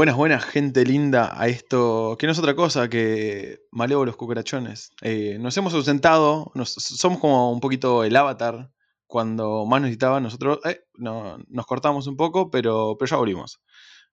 [0.00, 4.92] Buenas, buenas, gente linda, a esto que no es otra cosa que malévolos cucarachones.
[5.02, 8.70] Eh, nos hemos ausentado, nos- somos como un poquito el avatar
[9.06, 10.18] cuando más necesitaba.
[10.18, 13.60] Nosotros eh, no- nos cortamos un poco, pero, pero ya volvimos.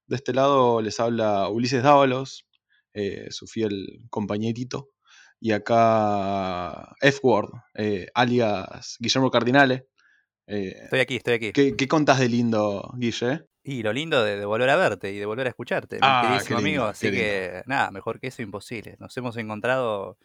[0.08, 2.46] De este lado les habla Ulises Dávalos,
[2.94, 4.90] eh, su fiel compañerito.
[5.40, 9.88] Y acá F-Word, eh, alias Guillermo Cardinale.
[10.48, 11.52] Eh, Estoy aquí, estoy aquí.
[11.52, 13.46] ¿qué, qué contás de lindo, Guille?
[13.64, 16.22] Y lo lindo de, de volver a verte y de volver a escucharte, mi Ah,
[16.24, 16.90] queridísimo qué lindo, amigo.
[16.90, 18.96] Así que, nada, mejor que eso imposible.
[19.00, 20.18] Nos hemos encontrado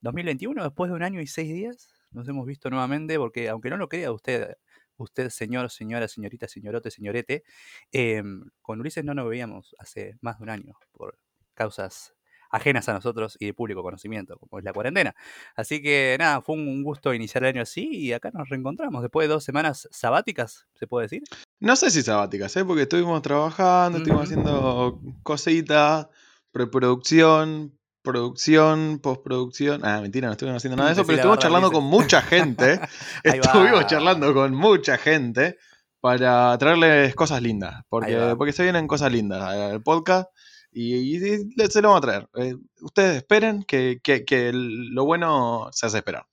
[0.00, 1.88] 2021, después de un año y seis días.
[2.10, 4.54] Nos hemos visto nuevamente porque, aunque no lo crea usted,
[4.98, 7.42] usted señor, señora, señorita, señorote, señorete,
[7.90, 11.18] em, con Ulises no nos veíamos hace más de un año por
[11.54, 12.14] causas
[12.54, 15.14] ajenas a nosotros y de público conocimiento, como es la cuarentena.
[15.56, 19.26] Así que nada, fue un gusto iniciar el año así y acá nos reencontramos después
[19.28, 21.22] de dos semanas sabáticas, ¿se puede decir?
[21.58, 22.64] No sé si sabáticas, ¿eh?
[22.64, 26.06] porque estuvimos trabajando, estuvimos haciendo cositas,
[26.52, 29.84] preproducción, producción, postproducción.
[29.84, 32.80] Ah, mentira, no estuvimos haciendo nada de eso, pero estuvimos charlando con mucha gente.
[33.24, 35.58] Estuvimos charlando con mucha gente
[36.00, 40.30] para traerles cosas lindas, porque, porque se vienen cosas lindas al podcast
[40.74, 42.28] y, y- y se lo vamos a traer.
[42.36, 46.26] Eh, ustedes esperen que, que- que lo bueno se hace esperar.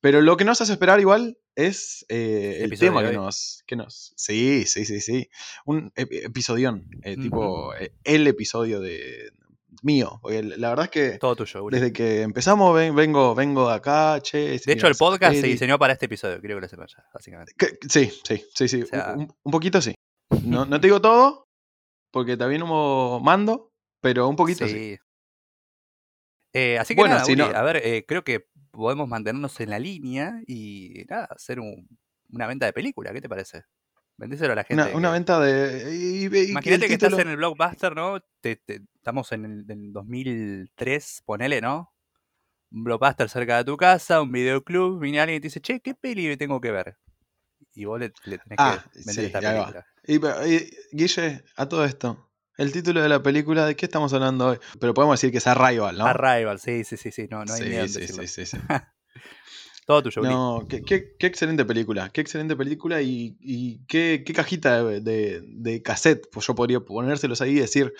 [0.00, 4.12] Pero lo que nos hace esperar igual es eh, El tema que nos, que nos...
[4.16, 5.28] Sí, sí, sí, sí.
[5.64, 7.22] Un ep- episodión, eh, Ujú.
[7.22, 9.32] tipo eh, el episodio de
[9.82, 10.20] mío.
[10.22, 11.78] Porque la verdad es que Todo tuyo, Uri.
[11.80, 14.38] desde que empezamos ven- vengo, vengo de acá, che.
[14.64, 17.54] De hecho, el podcast se diseñó para este episodio, creo que lo sepan ya, básicamente.
[17.58, 18.82] Que- Sí, sí, sí, sí.
[18.82, 19.94] O sea- un, un poquito sí.
[20.44, 21.48] No, no te digo todo,
[22.12, 24.98] porque también hubo mando, pero un poquito sí.
[26.52, 29.58] Eh, así que Bueno, nada, si Uri, no- a ver, eh, creo que podemos mantenernos
[29.60, 31.88] en la línea y nada, hacer un-
[32.30, 33.64] una venta de película, ¿qué te parece?
[34.16, 34.82] Vendéselo a la gente.
[34.82, 35.94] Una, una que- venta de.
[35.96, 38.20] y- y- y que el Imagínate que estás en el blockbuster, ¿no?
[38.40, 41.92] Te- te- estamos en el en 2003, ponele, ¿no?
[42.70, 45.94] Un blockbuster cerca de tu casa, un videoclub, viene alguien y te dice, che, ¿qué
[45.94, 46.98] peli tengo que ver?
[47.74, 49.86] Y vos le, le tenés Ah, que vender sí, esta película.
[50.06, 52.27] Y, Guille, a todo esto,
[52.58, 54.58] el título de la película, ¿de qué estamos hablando hoy?
[54.80, 56.06] Pero podemos decir que es Arrival, ¿no?
[56.06, 58.56] Arrival, sí, sí, sí, sí, no, no hay sí, miedo sí, sí, sí, sí.
[59.86, 60.22] Todo tuyo.
[60.22, 65.00] No, qué, qué- qué excelente película, qué excelente película y, y qué, qué cajita de,
[65.00, 67.94] de- de cassette, pues yo podría ponérselos ahí y decir,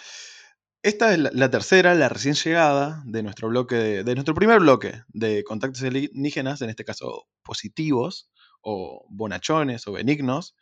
[0.83, 4.61] esta es la, la tercera, la recién llegada de nuestro bloque, de, de nuestro primer
[4.61, 8.29] bloque de contactos alienígenas, en este caso positivos,
[8.61, 10.57] o bonachones, o benignos,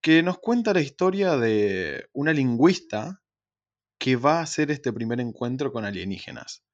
[0.00, 3.20] que nos cuenta la historia de una lingüista
[3.98, 6.64] que va a hacer este primer encuentro con alienígenas.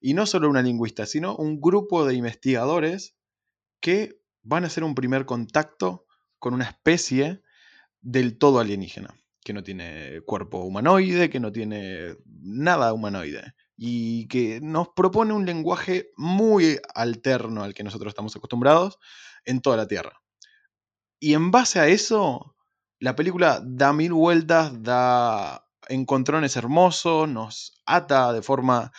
[0.00, 3.16] Y no solo una lingüista, sino un grupo de investigadores
[3.80, 6.06] que van a hacer un primer contacto
[6.38, 7.42] con una especie
[8.00, 14.60] del todo alienígena, que no tiene cuerpo humanoide, que no tiene nada humanoide, y que
[14.62, 18.98] nos propone un lenguaje muy alterno al que nosotros estamos acostumbrados
[19.44, 20.22] en toda la Tierra.
[21.18, 22.54] Y en base a eso,
[22.98, 28.92] la película da mil vueltas, da encontrones hermosos, nos ata de forma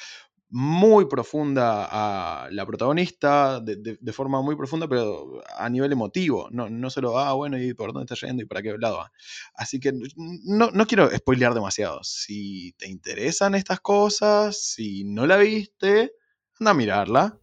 [0.49, 6.47] muy profunda a la protagonista, de, de- de forma muy profunda, pero a nivel emotivo.
[6.51, 9.11] No, no solo, ah, bueno, ¿y por dónde está yendo y para qué lado va?
[9.55, 11.99] Así que no, no quiero spoilear demasiado.
[12.03, 16.13] Si te interesan estas cosas, si no la viste,
[16.59, 17.37] anda a mirarla.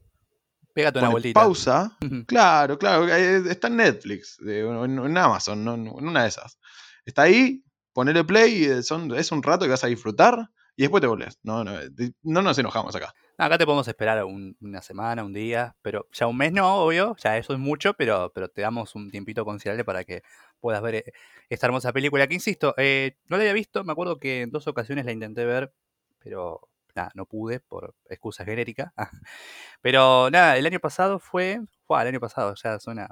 [0.73, 1.41] Pégate una vueltita.
[1.41, 1.99] pausa.
[2.27, 3.07] Claro, claro.
[3.09, 6.59] eh, Está en Netflix, eh, en, en Amazon, no- en una de esas.
[7.05, 7.63] Está ahí,
[7.95, 11.39] ponele play, eh, son, es un rato que vas a disfrutar y después te volvés.
[11.43, 11.89] No, no, eh,
[12.23, 13.15] no nos enojamos acá.
[13.39, 17.17] Acá te podemos esperar un- una semana, un día, pero ya un mes no, obvio,
[17.17, 20.23] ya eso es mucho, pero, pero te damos un tiempito considerable para que
[20.61, 21.13] puedas ver eh,
[21.49, 22.27] esta hermosa película.
[22.27, 25.73] Que insisto, no la había visto, me acuerdo que en dos ocasiones la intenté ver,
[26.19, 28.93] pero nada, no pude por excusa genérica.
[29.83, 33.09] pero nada, el año pasado fue, fue el año pasado, ya suena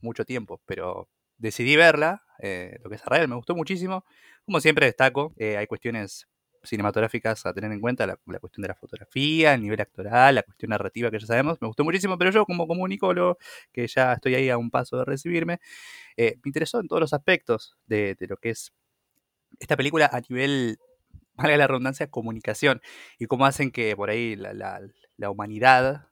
[0.00, 1.08] mucho tiempo, pero
[1.42, 4.04] decidí verla, eh, lo que es Israel, me gustó muchísimo.
[4.44, 6.28] Como siempre destaco, eh, hay cuestiones
[6.64, 10.70] cinematográficas a tener en cuenta, la, cuestión de la fotografía, el nivel actoral, la cuestión
[10.70, 13.36] narrativa que ya sabemos, me gustó muchísimo, pero yo como comunicólogo,
[13.72, 15.58] que ya estoy ahí a un paso de recibirme,
[16.16, 18.72] eh, me interesó en todos los aspectos de, de lo que es
[19.58, 20.78] esta película a nivel
[21.34, 22.80] valga la redundancia, comunicación
[23.18, 24.80] y cómo hacen que por ahí la, la,
[25.16, 26.06] la humanidad,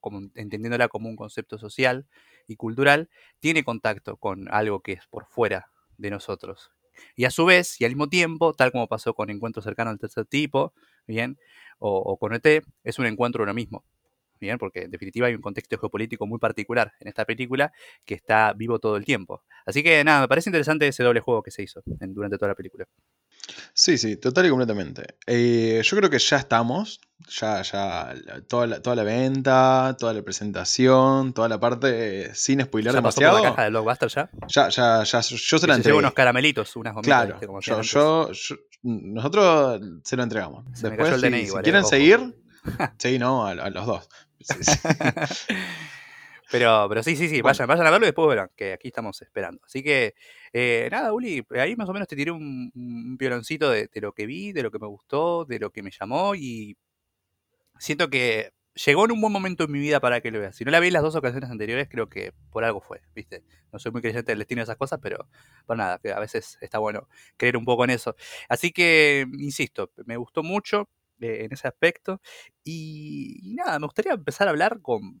[0.00, 2.06] como, entendiéndola como un concepto social
[2.50, 3.08] y cultural,
[3.38, 6.72] tiene contacto con algo que es por fuera de nosotros.
[7.16, 9.98] Y a su vez, y al mismo tiempo, tal como pasó con Encuentro Cercano al
[9.98, 10.74] Tercer Tipo,
[11.06, 11.38] ¿bien?
[11.78, 13.84] O, o con ET, es un encuentro uno mismo.
[14.40, 17.72] Bien, porque en definitiva hay un contexto geopolítico muy particular en esta película
[18.06, 19.44] que está vivo todo el tiempo.
[19.66, 22.48] Así que nada, me parece interesante ese doble juego que se hizo en, durante toda
[22.48, 22.86] la película.
[23.72, 25.16] Sí, sí, total y completamente.
[25.26, 28.14] Eh, yo creo que ya estamos, ya, ya,
[28.48, 33.02] toda la, toda la venta, toda la presentación, toda la parte eh, sin spoiler ¿Ya
[33.02, 33.38] pasó demasiado.
[33.38, 34.30] por la caja de Blockbuster ya?
[34.48, 35.98] Ya, ya, ya, yo se la entregué.
[35.98, 37.46] unos caramelitos, unas gomitas, Claro, ¿viste?
[37.46, 40.64] Como yo, hacían yo- yo- nosotros se lo entregamos.
[40.74, 41.90] Se me Después, cayó el si, DNI si igual, eh, quieren ojo.
[41.90, 42.36] seguir,
[42.98, 44.08] sí, no, a, a los dos.
[44.40, 44.72] Sí, sí.
[46.50, 47.44] Pero, pero sí, sí, sí, Bueno.
[47.44, 49.60] vayan, vayan a verlo y después verán, que aquí estamos esperando.
[49.64, 50.14] Así que,
[50.52, 54.12] eh, nada, Uli, ahí más o menos te tiré un, un pioloncito de, de lo
[54.12, 56.76] que vi, de lo que me gustó, de lo que me llamó y
[57.78, 58.52] siento que
[58.86, 60.56] llegó en un buen momento en mi vida para que lo veas.
[60.56, 63.44] Si no la vi en las dos ocasiones anteriores, creo que por algo fue, ¿viste?
[63.72, 65.28] No soy muy creyente del destino de esas cosas, pero
[65.66, 68.16] por nada, que a veces está bueno creer un poco en eso.
[68.48, 70.88] Así que, insisto, me gustó mucho
[71.20, 72.20] eh, en ese aspecto
[72.64, 75.20] y, y nada, me gustaría empezar a hablar con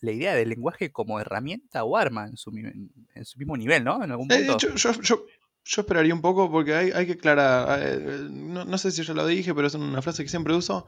[0.00, 4.02] la idea del lenguaje como herramienta o arma en su, en su mismo nivel, ¿no?
[4.02, 4.58] En algún Eh, punto.
[4.58, 5.24] yo, yo, yo,
[5.64, 7.80] yo esperaría un poco porque hay, hay que aclarar.
[7.82, 7.98] eh,
[8.30, 10.86] no, no sé si yo lo dije, pero es una frase que siempre uso.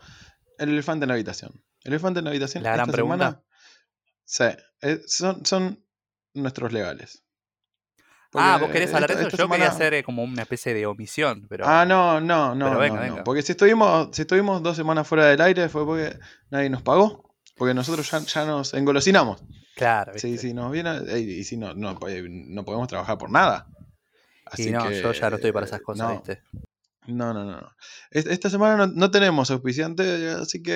[0.58, 1.52] El elefante en la habitación.
[1.84, 2.62] El elefante en la habitación.
[2.62, 3.44] La gran esta pregunta.
[4.24, 5.84] semana, sí, eh, son, son
[6.34, 7.22] nuestros legales.
[8.34, 9.36] ah, vos querés eh, hablar de eso.
[9.36, 11.66] Yo quería hacer eh, como una especie de omisión, pero.
[11.66, 13.24] Ah, no, no, no, venga, no, no, venga.
[13.24, 16.18] Porque si estuvimos, si estuvimos dos semanas fuera del aire fue porque
[16.50, 17.31] nadie nos pagó.
[17.54, 19.42] Porque nosotros ya, ya nos engolosinamos.
[19.76, 20.48] Claro, Sí, ¿viste?
[20.48, 21.00] sí, nos viene.
[21.18, 23.66] Y si no, no, eh, no podemos trabajar por nada.
[24.56, 26.42] y no, yo ya no estoy para esas eh, cosas, no, ¿viste?
[27.06, 27.60] No, no, no.
[27.60, 27.70] no.
[28.10, 30.72] Es- Esta semana no, no tenemos auspiciante, así que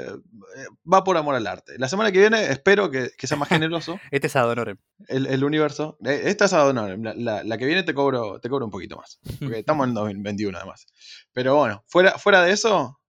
[0.00, 1.78] eh, va por amor al arte.
[1.78, 4.78] La semana que viene espero que, que sea más generoso Este es Adonorem.
[5.08, 5.96] el, el universo.
[6.04, 9.20] Esta es Adonor, la, la- la que viene te cobro, te cobro un poquito más.
[9.38, 10.86] Porque estamos en 2021 además.
[11.32, 13.00] Pero bueno, fuera, fuera de eso,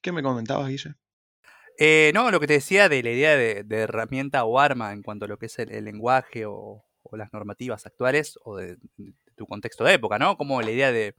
[0.00, 0.94] ¿qué me comentabas, Guille?
[1.80, 5.26] Eh, no, lo que te decía de la idea de, herramienta o arma en cuanto
[5.26, 8.76] a lo que es el, lenguaje o, las normativas actuales o de,
[9.36, 10.36] tu contexto de época, ¿no?
[10.36, 11.14] Como la idea de,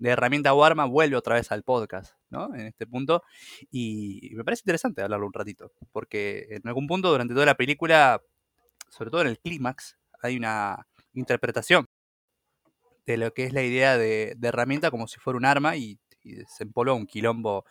[0.00, 2.52] herramienta o arma vuelve otra vez al podcast, ¿no?
[2.56, 3.22] En este punto.
[3.70, 8.20] Y me parece interesante hablarlo un ratito, porque en algún punto durante toda la película,
[8.90, 10.84] sobre todo en el clímax, hay una
[11.14, 11.86] interpretación
[13.06, 16.34] de lo que es la idea de, herramienta como si fuera un arma y, y
[16.34, 17.64] desempolva un quilombo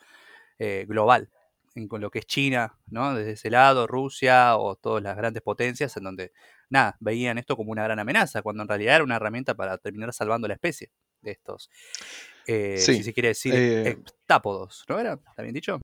[0.58, 1.30] eh, global
[1.76, 3.14] en con lo que es China, ¿no?
[3.14, 6.32] Desde ese lado, Rusia o todas las grandes potencias en donde,
[6.70, 10.12] nada, veían esto como una gran amenaza, cuando en realidad era una herramienta para terminar
[10.12, 10.90] salvando la especie
[11.20, 11.70] de estos,
[12.46, 15.14] eh, Sí, si se quiere decir, eh, heptápodos, ¿no era?
[15.28, 15.80] ¿Está bien dicho?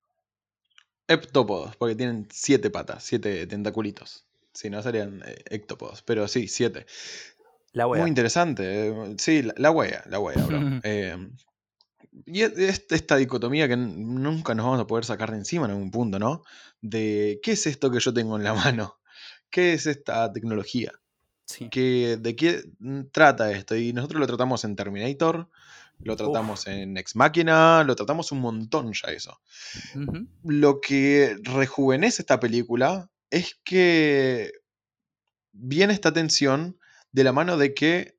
[1.08, 4.24] Heptópodos, porque tienen siete patas, siete tentaculitos.
[4.54, 6.02] Si no, serían eh, ectópodos.
[6.02, 6.86] Pero sí, siete.
[7.72, 8.00] La wea.
[8.02, 8.88] Muy interesante.
[8.88, 10.58] eh, Sí, la, la wea, la wea, bro.
[10.84, 11.16] Eh,
[12.26, 15.72] y es- es esta dicotomía que nunca nos vamos a poder sacar de encima en
[15.72, 16.42] algún punto, ¿no?
[16.80, 18.98] De qué es esto que yo tengo en la mano,
[19.50, 20.92] qué es esta tecnología,
[21.44, 21.68] Sí.
[21.70, 23.76] ¿Qué- de qué mm, trata esto.
[23.76, 25.48] Y nosotros lo tratamos en Terminator,
[25.98, 29.40] lo tratamos en Ex Machina, lo tratamos un montón ya eso.
[30.44, 34.52] Lo que rejuvenece esta película es que
[35.52, 36.78] viene esta tensión
[37.12, 38.18] de la mano de que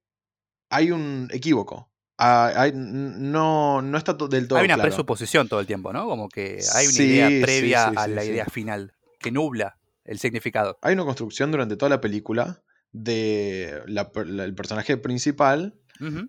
[0.70, 1.92] hay un equívoco.
[2.18, 4.90] Ah, hay- no, no está del todo Hay una claro.
[4.90, 6.06] presuposición todo el tiempo, ¿no?
[6.08, 10.20] Como que hay una Sí, idea previa sí, a la idea final que nubla el
[10.20, 10.78] significado.
[10.82, 15.80] Hay una construcción durante toda la película de la per- la- el personaje principal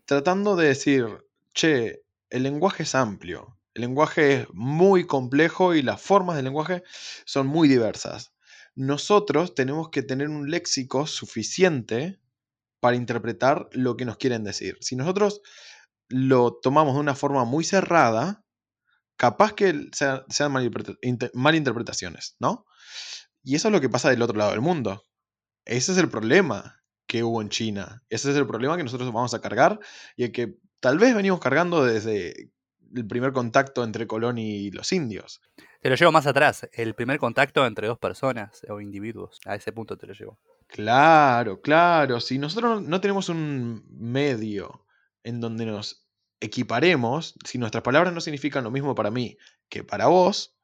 [0.06, 1.06] tratando de decir,
[1.52, 6.82] che, el lenguaje es amplio, el lenguaje es muy complejo y las formas del lenguaje
[7.24, 8.32] son muy diversas.
[8.76, 12.20] Nosotros tenemos que tener un léxico suficiente
[12.80, 14.76] para interpretar lo que nos quieren decir.
[14.80, 15.40] Si nosotros
[16.16, 18.44] lo tomamos de una forma muy cerrada,
[19.16, 20.54] capaz que sea- sean
[21.02, 22.66] inter- malinterpretaciones, ¿no?
[23.42, 25.02] Y eso es lo que pasa del otro lado del mundo.
[25.64, 28.02] Ese es el problema que hubo en China.
[28.08, 29.80] Ese es el problema que nosotros vamos a cargar
[30.16, 32.52] y el que tal vez venimos cargando desde
[32.94, 35.40] el primer contacto entre Colón y los indios.
[35.80, 39.40] Te lo llevo más atrás, el primer contacto entre dos personas o individuos.
[39.46, 40.38] A ese punto te lo llevo.
[40.68, 42.20] Claro, claro.
[42.20, 44.86] Si nosotros no tenemos un medio
[45.24, 46.03] en donde nos
[46.44, 49.36] equiparemos, si nuestras palabras no significan lo mismo para mí
[49.68, 50.56] que para vos,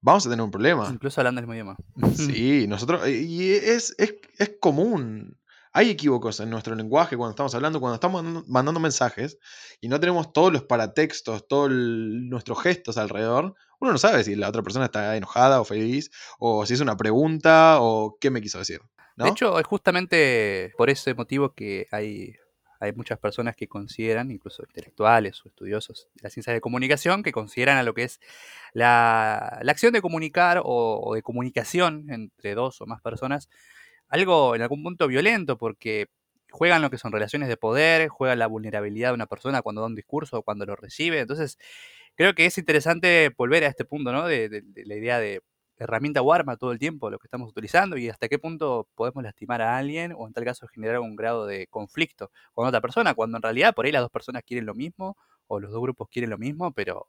[0.00, 0.88] vamos a tener un problema.
[0.92, 1.76] Incluso hablando el mismo idioma.
[2.14, 3.08] Sí, nosotros.
[3.08, 5.38] Y es, es, es común.
[5.72, 9.38] hay equívocos en nuestro lenguaje cuando estamos hablando, cuando estamos mandando mensajes
[9.80, 14.48] y no tenemos todos los paratextos, todos nuestros gestos alrededor, uno no sabe si la
[14.48, 18.58] otra persona está enojada o feliz, o si es una pregunta, o qué me quiso
[18.58, 18.80] decir.
[19.16, 22.34] De hecho, es justamente por ese motivo que hay,
[22.80, 27.32] hay muchas personas que consideran, incluso intelectuales o estudiosos de la ciencia de comunicación, que
[27.32, 28.20] consideran a lo que es
[28.72, 33.48] la, acción de comunicar o de comunicación entre dos o más personas
[34.08, 36.08] algo en algún punto violento, porque
[36.50, 39.86] juegan lo que son relaciones de poder, juegan la vulnerabilidad de una persona cuando da
[39.86, 41.20] un discurso o cuando lo recibe.
[41.20, 41.58] Entonces,
[42.14, 44.26] creo que es interesante volver a este punto, ¿no?
[44.26, 45.42] De, la idea de
[45.78, 49.62] herramienta o todo el tiempo, lo que estamos utilizando y hasta qué punto podemos lastimar
[49.62, 53.36] a alguien o en tal caso generar un grado de conflicto con otra persona, cuando
[53.38, 55.16] en realidad por ahí las dos personas quieren lo mismo
[55.46, 57.08] o los dos grupos quieren lo mismo, pero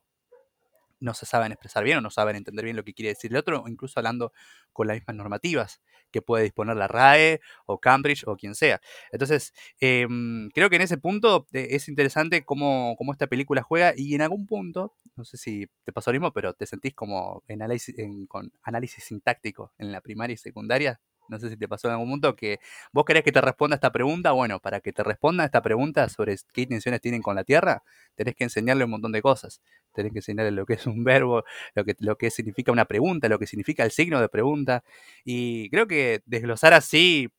[1.00, 3.38] no se saben expresar bien o no saben entender bien lo que quiere decir el
[3.38, 4.34] otro, o incluso hablando
[4.74, 8.82] con las mismas normativas que puede disponer la RAE o Cambridge o quien sea.
[9.12, 13.94] Entonces, em, creo que en ese punto eh, es interesante cómo, cómo, esta película juega
[13.96, 17.44] y en algún punto, no sé si te pasó lo mismo, pero te sentís como
[17.48, 17.96] en análisis,
[18.27, 21.00] con análisis sintáctico en la primaria y secundaria.
[21.30, 22.60] No sé si te pasó en algún punto que
[22.92, 24.32] vos querés que te responda esta pregunta.
[24.32, 27.84] Bueno, para que te responda esta pregunta sobre qué intenciones tienen con la Tierra,
[28.16, 29.62] tenés que enseñarle un montón de cosas.
[29.94, 31.44] Tenés que enseñarle lo que es un verbo,
[31.76, 34.84] lo que, lo que significa una pregunta, lo que significa el signo de pregunta.
[35.24, 37.30] Y creo que desglosar así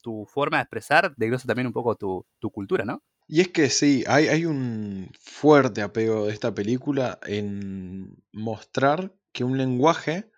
[0.00, 3.02] tu forma de expresar desglosa también un poco tu, cultura, ¿no?
[3.26, 9.44] Y es que sí, hay, hay, un fuerte apego de esta película en mostrar que
[9.44, 10.30] un lenguaje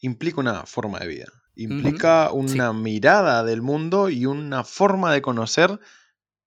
[0.00, 5.80] implica una forma de vida implica una mirada del mundo y una forma de conocer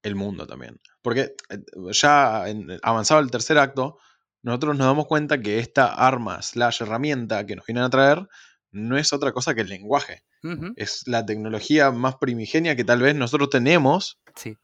[0.04, 0.80] el mundo también.
[1.02, 1.60] Porque eh,
[1.92, 2.46] ya
[2.84, 3.98] avanzado el tercer acto,
[4.42, 8.28] nosotros nos damos cuenta que esta arma slash herramienta que nos vienen a traer
[8.72, 10.24] no es otra cosa que el lenguaje.
[10.78, 14.22] Es la tecnología más primigenia que tal vez nosotros tenemos.
[14.36, 14.56] Sí.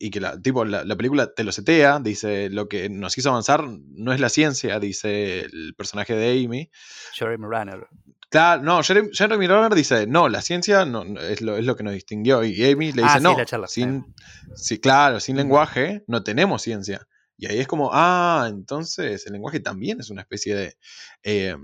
[0.00, 3.62] Y que la, tipo, la, película te lo setea, dice, lo que nos hizo avanzar
[3.64, 6.70] no es la ciencia, dice el personaje de Amy.
[7.12, 7.86] Jeremy Renner.
[8.32, 11.92] Claro, no, Jeremy, Renner dice, no, la ciencia no, es, lo, es, lo, que nos
[11.92, 12.42] distinguió.
[12.42, 13.36] Y Amy le dice, ah, no,
[13.68, 14.06] sin,
[14.54, 17.06] sí, claro, sin lenguaje no tenemos ciencia.
[17.36, 20.76] Y ahí es como, ah, entonces el lenguaje también es una especie de,
[21.22, 21.54] eh,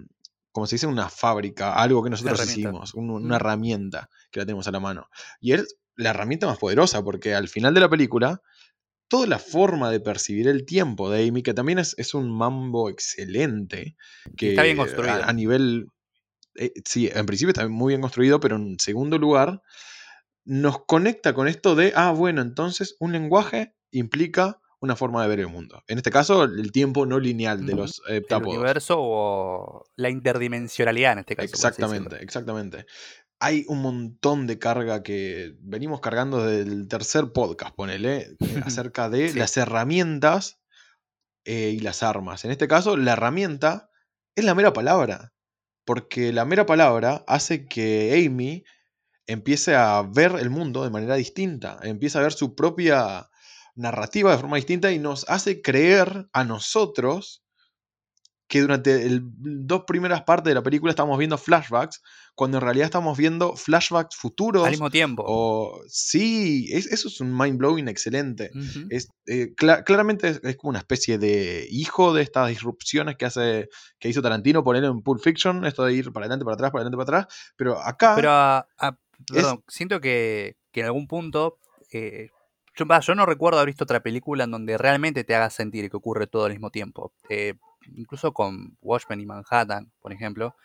[0.53, 4.71] como se dice, una fábrica, algo que nosotros hicimos, una herramienta que la tenemos a
[4.71, 5.09] la mano.
[5.41, 8.43] Y es la herramienta más poderosa, porque al final de la película,
[9.09, 12.91] toda la forma de percibir el tiempo de Amy, que también es, es un mambo
[12.91, 13.97] excelente,
[14.37, 15.25] que está bien construido.
[15.25, 15.87] a nivel
[16.59, 19.63] eh, sí, en principio está muy bien construido, pero en segundo lugar,
[20.45, 25.41] nos conecta con esto de, ah, bueno, entonces un lenguaje implica una forma de ver
[25.41, 25.83] el mundo.
[25.89, 31.15] En este caso, el tiempo no lineal de los eh, El universo o la interdimensionalidad
[31.15, 31.49] en este caso.
[31.49, 32.87] Exactamente, exactamente.
[33.41, 39.09] Hay un montón de carga que venimos cargando desde el tercer podcast, ponele, eh, acerca
[39.09, 40.61] de las herramientas
[41.45, 42.45] y las armas.
[42.45, 43.91] En este caso, la herramienta
[44.35, 45.33] es la mera palabra
[45.89, 48.63] porque la mera palabra hace que Amy
[49.27, 53.31] empiece a ver el mundo de manera distinta, empieza a ver su propia
[53.75, 57.43] narrativa de forma distinta y nos hace creer a nosotros
[58.49, 62.03] que durante las dos primeras partes de la película estamos viendo flashbacks,
[62.35, 64.65] cuando en realidad estamos viendo flashbacks futuros.
[64.65, 65.23] Al mismo tiempo.
[65.27, 68.51] O, sí, eso es un mind blowing excelente.
[68.89, 74.09] es, eh, claramente es, como una especie de hijo de estas disrupciones que hace que
[74.09, 77.05] hizo Tarantino poner en Pulp Fiction, esto de ir para adelante, para atrás, para adelante,
[77.05, 77.53] para atrás.
[77.55, 78.15] Pero acá.
[78.17, 78.95] Pero,
[79.27, 81.59] perdón, siento que, en algún punto.
[81.93, 82.29] Eh,
[82.77, 85.97] yo, yo, no recuerdo haber visto otra película en donde realmente te haga sentir que
[85.97, 87.13] ocurre todo al mismo tiempo.
[87.29, 87.55] Eh,
[87.95, 90.57] incluso con Watchmen y Manhattan, por ejemplo.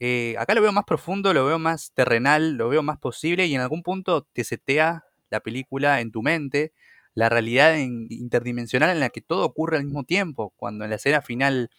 [0.00, 3.54] Eh, acá lo veo más profundo, lo veo más terrenal, lo veo más posible y
[3.54, 6.72] en algún punto te setea la película en tu mente,
[7.14, 10.52] la realidad interdimensional en la que todo ocurre al mismo tiempo.
[10.56, 11.70] Cuando en la escena final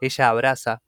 [0.00, 0.82] ella abraza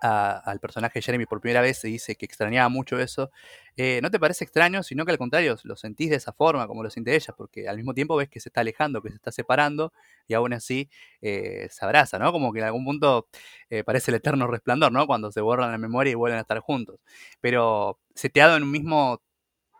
[0.00, 3.30] al personaje de Jeremy por primera vez se dice que extrañaba mucho eso,
[3.76, 6.82] eh, no te parece extraño, sino que al contrario, lo sentís de esa forma, como
[6.82, 9.32] lo siente ella, porque al mismo tiempo ves que se está alejando, que se está
[9.32, 9.92] separando,
[10.26, 10.90] y aún así
[11.20, 12.32] eh, se abraza, ¿no?
[12.32, 13.28] Como que en algún punto
[13.70, 15.06] eh, parece el eterno resplandor, ¿no?
[15.06, 17.00] Cuando se borran la memoria y vuelven a estar juntos.
[17.40, 19.22] Pero seteado en un mismo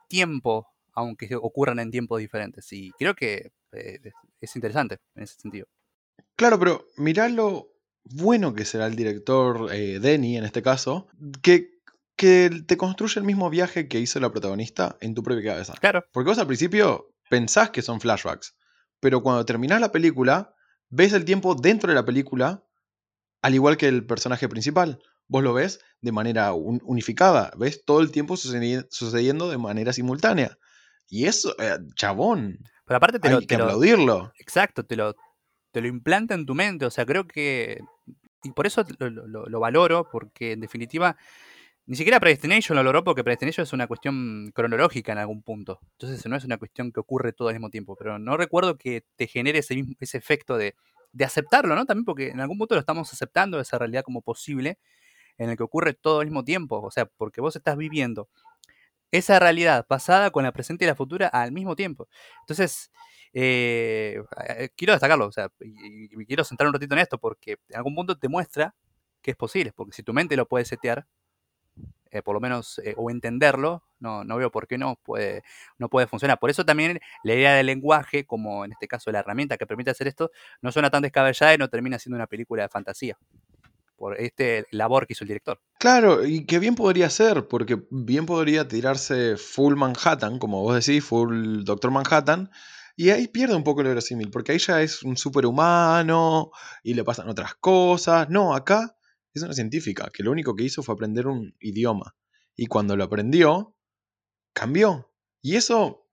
[0.09, 2.73] tiempo, aunque ocurran en tiempos diferentes.
[2.73, 3.51] Y creo que
[4.41, 5.67] es interesante en ese sentido.
[6.37, 7.69] Claro, pero miralo
[8.13, 11.07] bueno que será el director eh, Denny en este caso,
[11.43, 11.71] que,
[12.17, 15.75] que te construye el mismo viaje que hizo la protagonista en tu propia cabeza.
[15.81, 16.05] Claro.
[16.13, 18.55] Porque vos al principio pensás que son flashbacks,
[19.01, 20.55] pero cuando terminás la película,
[20.89, 22.65] ves el tiempo dentro de la película,
[23.43, 24.99] al igual que el personaje principal.
[25.31, 30.57] Vos lo ves de manera unificada, ves todo el tiempo sucediendo de manera simultánea.
[31.07, 32.59] Y eso, eh, chabón.
[32.87, 34.33] Pero aparte te hay lo, que te lo- aplaudirlo.
[34.39, 35.15] Exacto, te lo,
[35.73, 36.87] te lo implanta en tu mente.
[36.87, 37.81] O sea, creo que.
[38.45, 41.17] Y por eso lo, lo- lo- lo valoro, porque en definitiva.
[41.87, 45.81] Ni siquiera Predestination lo logró porque Predestination es una cuestión cronológica en algún punto.
[45.93, 47.97] Entonces no es una cuestión que ocurre todo al mismo tiempo.
[47.97, 50.75] Pero no recuerdo que te genere ese, mismo- ese efecto de,
[51.13, 51.87] de aceptarlo, ¿no?
[51.87, 54.79] También porque en algún punto lo estamos aceptando esa realidad como posible
[55.39, 56.81] en el que ocurre todo al mismo tiempo.
[56.83, 58.29] O sea, porque vos estás viviendo
[59.11, 62.09] esa realidad pasada con la presente y la futura al mismo tiempo.
[62.43, 62.91] Entonces,
[63.41, 67.77] eh, eh, quiero destacarlo, o sea, y, quiero centrar un ratito en esto porque en
[67.77, 68.75] algún punto te muestra
[69.23, 71.07] que es posible, porque si tu mente lo puede setear,
[72.11, 75.45] eh, por lo menos, o entenderlo, no, no veo por qué no puede,
[75.79, 76.41] no puede funcionar.
[76.41, 79.93] Por eso también la idea del lenguaje, como en este caso la herramienta que permite
[79.93, 83.19] hacer esto, no suena tan descabellada y no termina siendo una película de fantasía.
[83.95, 85.61] Por este labor que hizo el director.
[85.79, 91.05] Claro, y que bien podría ser, porque bien podría tirarse full Manhattan, como vos decís,
[91.05, 92.51] full Doctor Manhattan,
[92.99, 96.51] y ahí pierde un poco el verosímil, porque ahí es un superhumano
[96.83, 98.29] y le pasan otras cosas.
[98.29, 98.97] No, acá
[99.33, 102.17] es una científica que lo único que hizo fue aprender un idioma,
[102.57, 103.77] y cuando lo aprendió,
[104.53, 105.13] cambió.
[105.41, 106.09] Y eso,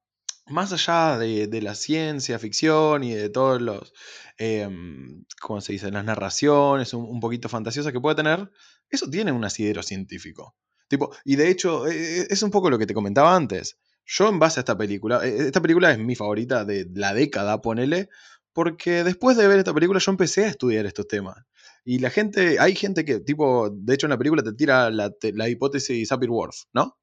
[0.46, 3.92] más allá de, de la ciencia ficción y de todos los,
[4.38, 5.90] em, ¿cómo se dice?
[5.90, 8.52] Las narraciones un, un poquito fantasiosas que puede tener,
[8.92, 10.56] eso tiene un asidero científico.
[10.88, 13.80] Tipo, y de hecho, eh, es un poco lo que te comentaba antes.
[14.06, 17.62] Yo, en base a esta película, eh, esta película es mi favorita de la década,
[17.62, 18.10] ponele,
[18.54, 21.38] porque después de ver esta película yo empecé a estudiar estos temas.
[21.84, 25.12] Y la gente, hay gente que, tipo, de hecho en la película te tira la,
[25.34, 26.98] la hipótesis Sapir-Whorf, ¿no?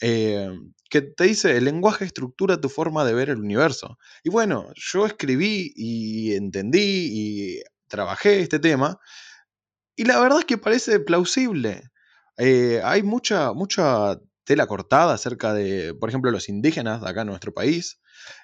[0.00, 0.50] Eh,
[0.90, 3.98] que te dice, el lenguaje estructura tu forma de ver el universo.
[4.24, 8.98] Y bueno, yo escribí y entendí y trabajé este tema,
[9.96, 11.90] y la verdad es que parece plausible.
[12.38, 17.28] Eh, hay mucha, mucha tela cortada acerca de, por ejemplo, los indígenas de acá en
[17.28, 18.00] nuestro país,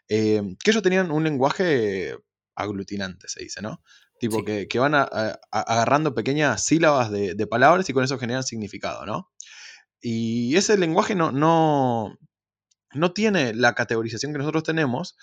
[0.08, 2.16] eh, que ellos tenían un lenguaje
[2.54, 3.82] aglutinante, se dice, ¿no?
[4.20, 4.44] Tipo Sí.
[4.44, 8.18] que, que van a- a- a- agarrando pequeñas sílabas de, de palabras y con eso
[8.18, 9.30] generan significado, ¿no?
[10.00, 12.16] Y ese lenguaje no, no,
[12.94, 15.16] no tiene la categorización que nosotros tenemos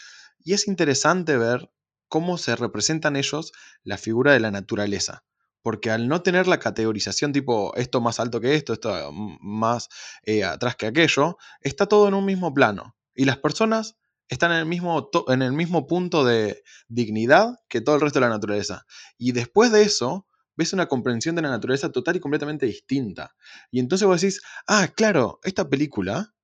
[0.43, 1.69] y es interesante ver
[2.07, 3.51] cómo se representan ellos
[3.83, 5.23] la figura de la naturaleza.
[5.65, 9.89] Porque al no tener la categorización tipo esto más alto que esto, esto más
[10.21, 12.95] eh, atrás que aquello, está todo en un mismo plano.
[13.15, 13.97] Y las personas
[14.28, 18.28] están en el, mismo en el mismo punto de dignidad que todo el resto de
[18.28, 18.86] la naturaleza.
[19.17, 23.36] Y después de eso, ves una comprensión de la naturaleza total y completamente distinta.
[23.71, 26.36] Y entonces vos decís, ah, claro, esta película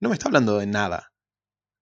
[0.00, 1.12] no me está hablando de nada.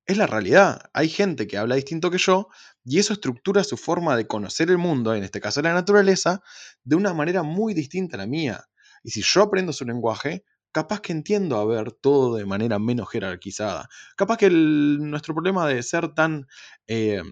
[0.05, 0.90] Es la realidad.
[0.95, 2.49] Hay gente que habla distinto que yo
[2.85, 6.42] y eso estructura su forma de conocer el mundo, en este caso la naturaleza,
[6.85, 8.64] de una manera muy distinta a la mía.
[9.05, 13.09] Y si yo aprendo su lenguaje, capaz que entiendo a ver todo de manera menos
[13.11, 13.88] jerarquizada.
[14.16, 16.47] Capaz que el- nuestro problema de ser tan
[16.87, 17.23] eh,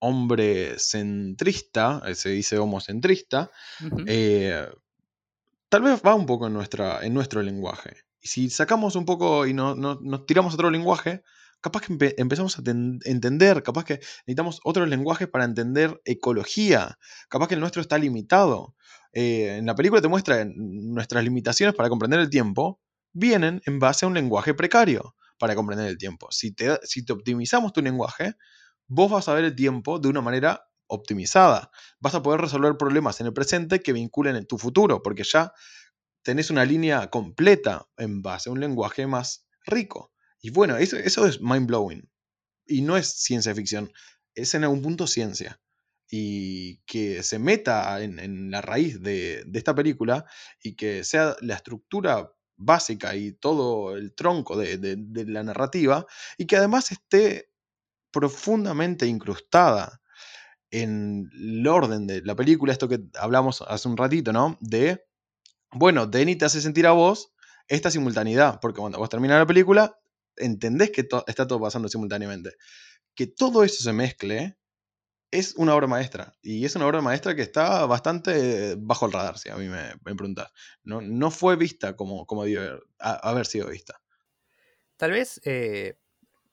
[0.00, 3.50] hombre centrista, eh, se dice homocentrista,
[4.06, 4.68] eh,
[5.68, 7.96] tal vez va un poco en, nuestra, en nuestro lenguaje.
[8.20, 11.22] Y si sacamos un poco y no- no- nos tiramos a otro lenguaje,
[11.60, 13.94] capaz que empe- empezamos a ten- entender, capaz que
[14.26, 18.74] necesitamos otros lenguajes para entender ecología, capaz que el nuestro está limitado.
[19.12, 22.80] Eh, en la película te muestra nuestras limitaciones para comprender el tiempo,
[23.12, 26.28] vienen en base a un lenguaje precario para comprender el tiempo.
[26.30, 28.34] Si te, si te optimizamos tu lenguaje,
[28.86, 31.70] vos vas a ver el tiempo de una manera optimizada.
[32.00, 35.52] Vas a poder resolver problemas en el presente que vinculen en tu futuro, porque ya
[36.22, 40.12] tenés una línea completa en base a un lenguaje más rico.
[40.40, 42.08] Y bueno, eso, eso es mind blowing.
[42.66, 43.92] Y no es ciencia ficción,
[44.34, 45.60] es en algún punto ciencia.
[46.10, 50.24] Y que se meta en, en la raíz de, de esta película
[50.62, 56.06] y que sea la estructura básica y todo el tronco de, de- de la narrativa
[56.38, 57.50] y que además esté
[58.12, 60.00] profundamente incrustada
[60.70, 64.58] en el orden de la película, esto que hablamos hace un ratito, ¿no?
[64.60, 65.04] De,
[65.72, 67.32] bueno, Denny te hace sentir a vos
[67.68, 69.98] esta simultaneidad, porque cuando vos terminas la película,
[70.40, 72.52] entendés que está todo pasando simultáneamente.
[73.14, 74.56] Que todo eso se mezcle
[75.30, 79.38] es una obra maestra, y es una obra maestra que está bastante bajo el radar,
[79.38, 80.50] si a mí me, me preguntás.
[80.82, 84.00] No, no fue vista como, como debió haber, sido vista.
[84.96, 85.98] Tal vez eh,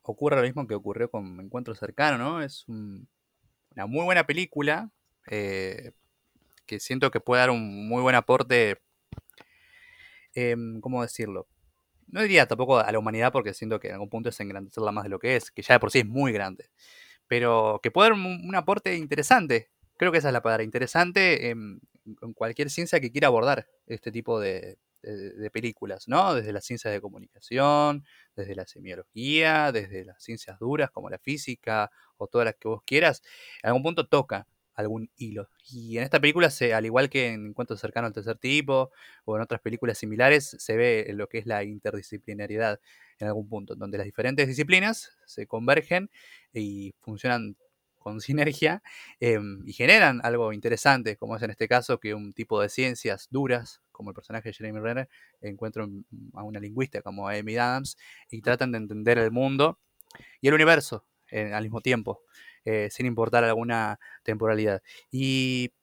[0.01, 2.41] ocurra lo mismo que ocurrió con Encuentro Cercano, ¿no?
[2.43, 3.07] Es un-
[3.71, 4.91] una muy buena película
[5.31, 5.91] eh,
[6.65, 8.81] que siento que puede dar un muy buen aporte,
[10.33, 11.47] em, ¿cómo decirlo?
[12.07, 15.03] No diría tampoco a la humanidad porque siento que en algún punto es engrandecerla más
[15.03, 16.69] de lo que es, que ya de por sí es muy grande,
[17.27, 19.71] pero que puede dar un, aporte interesante.
[19.97, 21.79] Creo que esa es la palabra, interesante en,
[22.35, 26.35] cualquier ciencia que quiera abordar este tipo de, de, películas, ¿no?
[26.35, 31.89] Desde las ciencias de comunicación, desde la semiología, desde las ciencias duras como la física
[32.17, 33.23] o todas las que vos quieras,
[33.63, 35.49] en algún punto toca algún hilo.
[35.69, 38.91] Y en esta película, se, al igual que en Encuentro cercano al tercer tipo
[39.23, 42.79] o en otras películas similares, se ve lo que es la interdisciplinariedad
[43.19, 46.09] en algún punto, donde las diferentes disciplinas se convergen
[46.53, 47.55] y funcionan
[47.97, 48.83] con sinergia
[49.19, 53.27] em, y generan algo interesante, como es en este caso que un tipo de ciencias
[53.31, 55.09] duras, como el personaje de Jeremy Renner,
[55.41, 55.85] encuentra
[56.33, 57.97] a una lingüista como Amy Adams
[58.29, 59.79] y tratan de entender el mundo
[60.41, 62.21] y el universo al mismo tiempo,
[62.65, 64.81] eh, sin importar alguna temporalidad.
[65.11, 65.73] Y,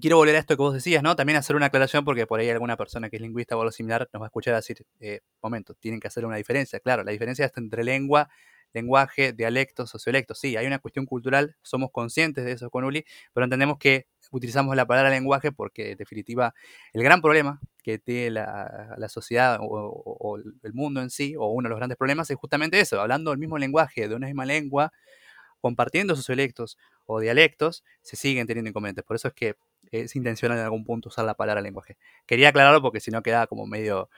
[0.00, 1.16] quiero volver a esto que vos decías, ¿no?
[1.16, 4.08] También hacer una aclaración porque por ahí alguna persona que es lingüista o algo similar
[4.12, 6.78] nos va a escuchar decir, eh, momento, tienen que hacer una diferencia.
[6.80, 8.28] Claro, la diferencia está entre lengua
[8.72, 10.38] lenguaje, dialectos, sociolectos.
[10.38, 14.76] Sí, hay una cuestión cultural, somos conscientes de eso con Uli, pero entendemos que utilizamos
[14.76, 16.54] la palabra lenguaje porque, en definitiva,
[16.92, 21.70] el gran problema que tiene la, sociedad o, el mundo en sí, o uno de
[21.70, 24.92] los grandes problemas, es justamente eso, hablando el mismo lenguaje, de una misma lengua,
[25.60, 29.04] compartiendo sociolectos o dialectos, se siguen teniendo inconvenientes.
[29.04, 29.56] Por eso es que
[29.90, 31.96] es intencional en algún punto usar la palabra lenguaje.
[32.26, 34.08] Quería aclararlo porque si no queda como medio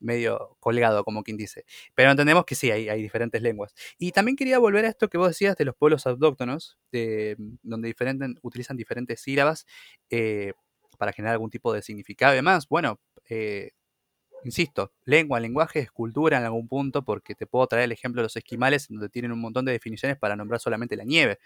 [0.00, 1.64] medio colgado, como quien dice.
[1.94, 3.74] Pero entendemos que sí, hay, diferentes lenguas.
[3.98, 7.88] Y también quería volver a esto que vos decías de los pueblos autóctonos, de, donde
[7.88, 9.66] diferentes, utilizan diferentes sílabas
[10.10, 10.52] eh,
[10.98, 12.68] para generar algún tipo de significado y demás.
[12.68, 13.72] Bueno, eh,
[14.44, 18.24] insisto, lengua, lenguaje es cultura en algún punto, porque te puedo traer el ejemplo de
[18.24, 21.38] los esquimales, donde tienen un montón de definiciones para nombrar solamente la nieve.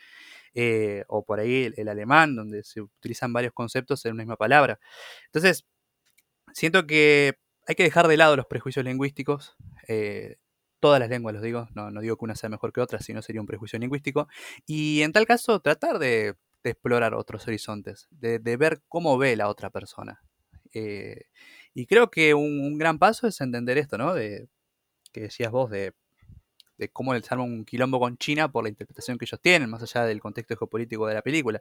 [0.55, 4.79] Eh, o por ahí el, alemán, donde se utilizan varios conceptos en una misma palabra.
[5.27, 5.65] Entonces,
[6.53, 7.35] siento que
[7.67, 9.57] hay que dejar de lado los prejuicios lingüísticos.
[9.89, 10.37] Eh,
[10.81, 13.41] todas las lenguas, los digo, no, digo que una sea mejor que otra, sino sería
[13.41, 14.29] un prejuicio lingüístico.
[14.67, 19.71] Y en tal caso, tratar de, explorar otros horizontes, de, ver cómo ve la otra
[19.71, 20.23] persona.
[20.75, 21.27] Eh,
[21.75, 24.15] y creo que un, gran paso es entender esto, ¿no?
[24.15, 24.49] De,
[25.13, 25.93] que decías vos, de,
[26.93, 30.05] cómo les arma un quilombo con China por la interpretación que ellos tienen, más allá
[30.05, 31.61] del contexto geopolítico de la película.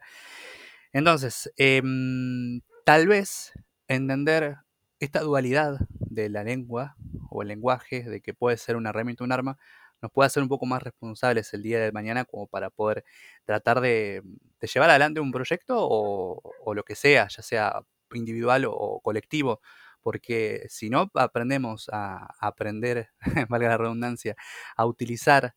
[0.94, 3.54] Entonces, em, tal vez
[3.88, 4.58] entender
[5.00, 6.96] esta dualidad de la lengua
[7.30, 9.58] o el lenguaje, de que puede ser una herramienta o un arma,
[10.02, 13.06] nos puede hacer un poco más responsables el día de mañana como para poder
[13.46, 14.24] tratar de,
[14.62, 17.82] llevar adelante un proyecto o, lo que sea, ya sea
[18.14, 19.62] individual o, colectivo,
[20.02, 23.10] porque si no aprendemos a, aprender,
[23.50, 24.36] valga la redundancia,
[24.76, 25.56] a utilizar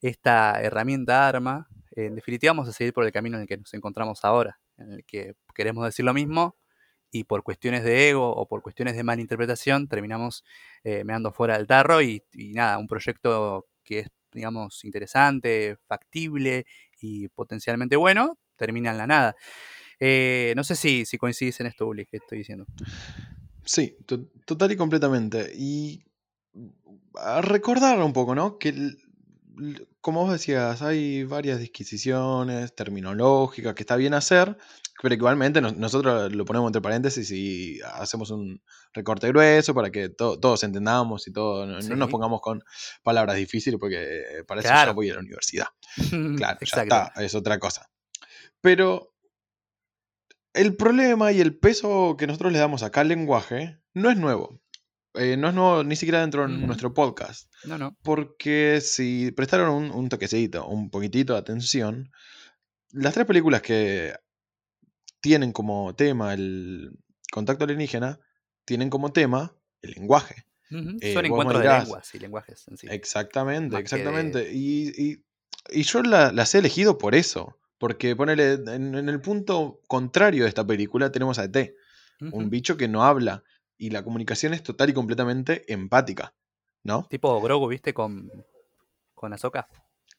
[0.00, 3.72] esta herramienta arma, en definitiva vamos a seguir por el camino en el que nos
[3.74, 6.56] encontramos ahora, en el que queremos decir lo mismo,
[7.14, 10.44] y por cuestiones de ego o por cuestiones de malinterpretación terminamos
[10.82, 16.66] eh, meando fuera del tarro y, nada, un proyecto que es, digamos, interesante, factible
[17.00, 19.36] y potencialmente bueno, termina en la nada.
[20.00, 22.66] Eh, no sé si, si coincidís en esto, Uli, que estoy diciendo.
[23.64, 23.96] Sí,
[24.44, 25.52] total y completamente.
[25.56, 26.04] Y
[27.14, 28.58] a recordar un poco, ¿no?
[28.58, 28.74] Que
[30.00, 34.56] como vos decías, hay varias disquisiciones terminológicas que está bien hacer,
[35.00, 38.60] pero igualmente nosotros lo ponemos entre paréntesis y hacemos un
[38.92, 42.62] recorte grueso para que todos entendamos y todo, no, nos pongamos con
[43.02, 45.66] palabras difíciles porque para eso ya voy a la universidad.
[46.36, 47.88] Claro, ya está, es otra cosa.
[48.60, 49.13] Pero
[50.54, 54.60] el problema y el peso que nosotros le damos acá al lenguaje no es nuevo.
[55.14, 57.52] Eh, no es nuevo ni siquiera dentro de nuestro podcast.
[57.64, 57.96] No, no.
[58.02, 62.10] Porque si prestaron un, un, toquecito, un poquitito de atención,
[62.90, 64.14] las tres películas que
[65.20, 66.98] tienen como tema el
[67.30, 68.20] contacto alienígena,
[68.64, 70.46] tienen como tema el lenguaje.
[71.00, 72.86] Eh, Son encuentros de lenguas y lenguajes en sí.
[72.90, 74.50] Exactamente, exactamente.
[74.52, 75.22] Y,
[75.70, 77.58] yo las he elegido por eso.
[77.84, 81.76] Porque ponele, en, el punto contrario de esta película tenemos a ET,
[82.32, 83.44] un bicho que no habla
[83.76, 86.32] y la comunicación es total y completamente empática,
[86.82, 87.06] ¿no?
[87.10, 87.92] Tipo Grogu, ¿viste?
[87.92, 88.32] Con,
[89.14, 89.68] con Ahsoka.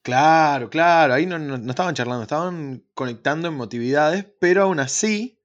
[0.02, 5.42] Claro, claro, ahí no, no, estaban charlando, estaban conectando emotividades, pero aún así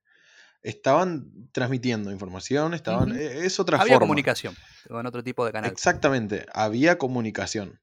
[0.61, 4.53] estaban transmitiendo información, estaban, e, es otra había comunicación,
[4.87, 5.71] con otro tipo de canal.
[5.71, 7.80] Exactamente, había comunicación.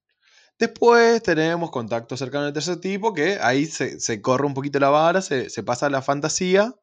[0.58, 5.22] Después tenemos contacto cercano de tercer tipo, que ahí se, corre un poquito la vara,
[5.22, 6.74] se, se pasa la fantasía,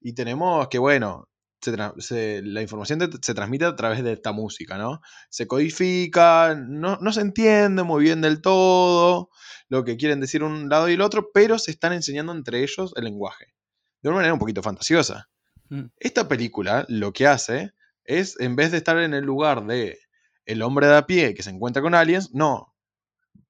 [0.00, 1.28] y tenemos que, bueno,
[1.72, 5.00] la información se transmite a través de esta música, ¿no?
[5.30, 9.30] Se codifica, no, se entiende muy bien del todo
[9.68, 12.92] lo que quieren decir un lado y el otro, pero se están enseñando entre ellos
[12.96, 13.54] el lenguaje.
[14.02, 15.28] De una manera un poquito fantasiosa.
[15.70, 15.86] Mm.
[15.98, 17.72] Esta película lo que hace
[18.04, 19.98] es, en vez de estar en el lugar de
[20.44, 22.73] el hombre de a pie que se encuentra con aliens, no.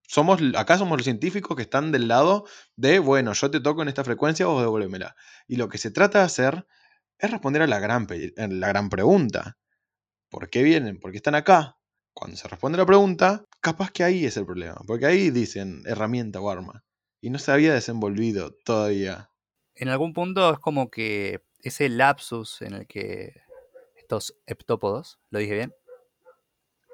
[0.07, 3.88] Somos, acá somos los científicos que están del lado de, bueno, yo te toco en
[3.88, 5.17] esta frecuencia, vos devuélvemela.
[5.49, 6.67] Y lo que se trata de hacer
[7.19, 9.59] es responder a la gran, la gran pregunta.
[10.31, 11.79] por qué vienen, por qué están acá,
[12.12, 14.81] cuando se responde la pregunta, capaz que ahí es el problema.
[14.87, 16.85] Porque ahí dicen herramienta o arma.
[17.21, 19.31] Y no se había desenvolvido todavía.
[19.75, 23.35] En algún punto es como que ese lapsus en el que
[23.97, 25.75] estos heptópodos, ¿lo dije bien?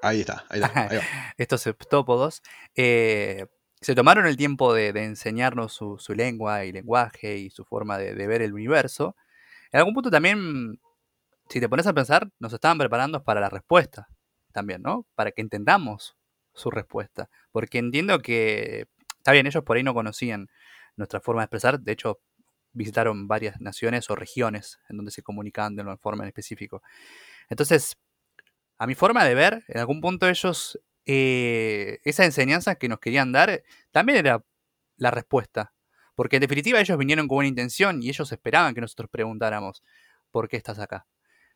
[0.01, 0.89] Ahí está, ahí está.
[1.37, 2.41] estos heptópodos
[2.75, 3.45] eh,
[3.81, 8.43] se tomaron el tiempo de, enseñarnos su, lengua y lenguaje y su forma de, ver
[8.43, 9.15] el universo.
[9.71, 10.79] En algún punto también,
[11.49, 14.07] si te pones a pensar, nos estaban preparando para la respuesta
[14.53, 15.07] también, ¿no?
[15.15, 16.15] Para que entendamos
[16.53, 17.29] su respuesta.
[17.51, 18.87] Porque entiendo que,
[19.17, 20.47] está bien, ellos por ahí no conocían
[20.95, 22.19] nuestra forma de expresar, de hecho
[22.73, 26.83] visitaron varias naciones o regiones en donde se comunicaban de una forma en específico.
[27.49, 27.97] Entonces,
[28.81, 33.31] a mi forma de ver, en algún punto ellos, eh, esa enseñanza que nos querían
[33.31, 34.43] dar, también era
[34.97, 35.71] la respuesta.
[36.15, 39.83] Porque en definitiva ellos vinieron con una intención y ellos esperaban que nosotros preguntáramos,
[40.31, 41.05] ¿por qué estás acá?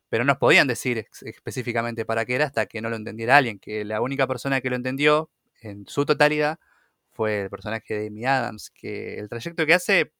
[0.08, 3.58] Pero no nos podían decir específicamente para qué era hasta que no lo entendiera alguien,
[3.58, 5.28] que la única persona que lo entendió
[5.62, 6.60] en su totalidad
[7.10, 10.12] fue el personaje de Amy Adams, que el trayecto que hace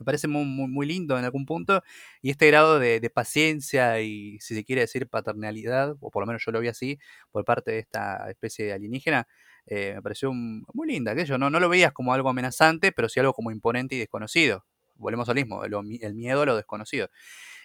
[0.00, 1.82] me parece muy, lindo en algún punto,
[2.22, 6.42] y este grado de, paciencia y, si se quiere decir, paternalidad, o por lo menos
[6.44, 6.98] yo lo vi así,
[7.30, 9.28] por parte de esta especie de alienígena,
[9.66, 11.50] eh, me pareció muy linda, aquello, ¿no?
[11.50, 14.64] no lo veías como algo amenazante, pero sí algo como imponente y desconocido.
[14.96, 17.08] Volvemos al mismo, el miedo a lo desconocido.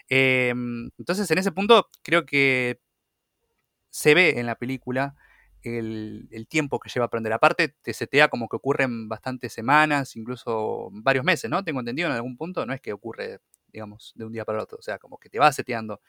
[0.10, 2.80] Em, entonces, en ese punto, creo que
[3.90, 5.16] se ve en la película
[5.66, 7.34] el, tiempo que lleva a aprender.
[7.34, 11.64] Aparte, te setea como que ocurren bastantes semanas, incluso varios meses, ¿no?
[11.64, 14.78] Tengo entendido en algún punto, no es que ocurre, digamos, de un día para otro,
[14.80, 16.02] o sea, como que te va seteando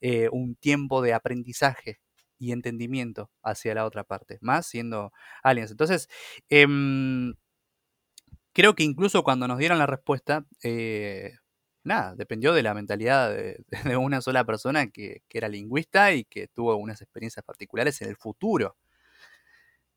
[0.00, 2.00] eh, un tiempo de aprendizaje
[2.38, 5.12] y entendimiento hacia la otra parte, más siendo
[5.42, 5.70] aliens.
[5.70, 6.08] Entonces,
[6.48, 7.34] em,
[8.52, 11.34] creo que incluso cuando nos dieron la respuesta, eh,
[11.84, 13.64] nada, dependió de la mentalidad de,
[14.00, 18.76] una sola persona que, era lingüista y que tuvo unas experiencias particulares en el futuro.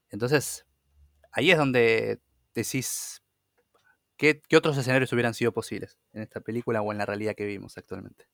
[0.10, 0.65] Entonces,
[1.32, 2.20] ahí es donde
[2.54, 3.22] decís
[4.15, 7.78] qué, otros escenarios hubieran sido posibles en esta película o en la realidad que vivimos
[7.78, 8.28] actualmente.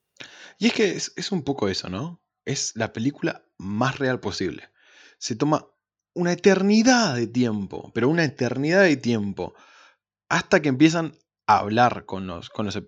[0.58, 2.22] Y es que es un poco eso, ¿no?
[2.46, 4.70] Es la película más real posible.
[5.18, 5.68] Se toma
[6.14, 9.56] una eternidad de tiempo, pero una eternidad de tiempo,
[10.30, 12.80] hasta que empiezan hablar con los, con los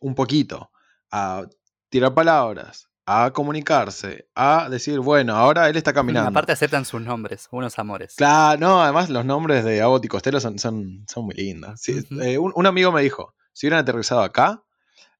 [0.00, 0.70] un poquito,
[1.10, 1.46] a
[1.88, 6.30] tirar palabras, a comunicarse, a decir, bueno, ahora él está caminando.
[6.30, 8.14] Aparte aceptan sus nombres, unos amores.
[8.16, 11.80] Claro, no, además los nombres de Abbott y Costello son, son, son muy lindos.
[11.88, 14.62] Eh, un, amigo me dijo, si hubieran aterrizado acá,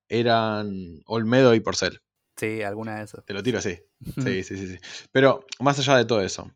[0.09, 2.01] eran Olmedo y Porcel.
[2.37, 3.25] Sí, alguna de esas.
[3.25, 3.79] Te lo tiro así.
[4.16, 4.79] Sí, sí, sí, sí.
[5.12, 6.51] Pero más allá de todo eso,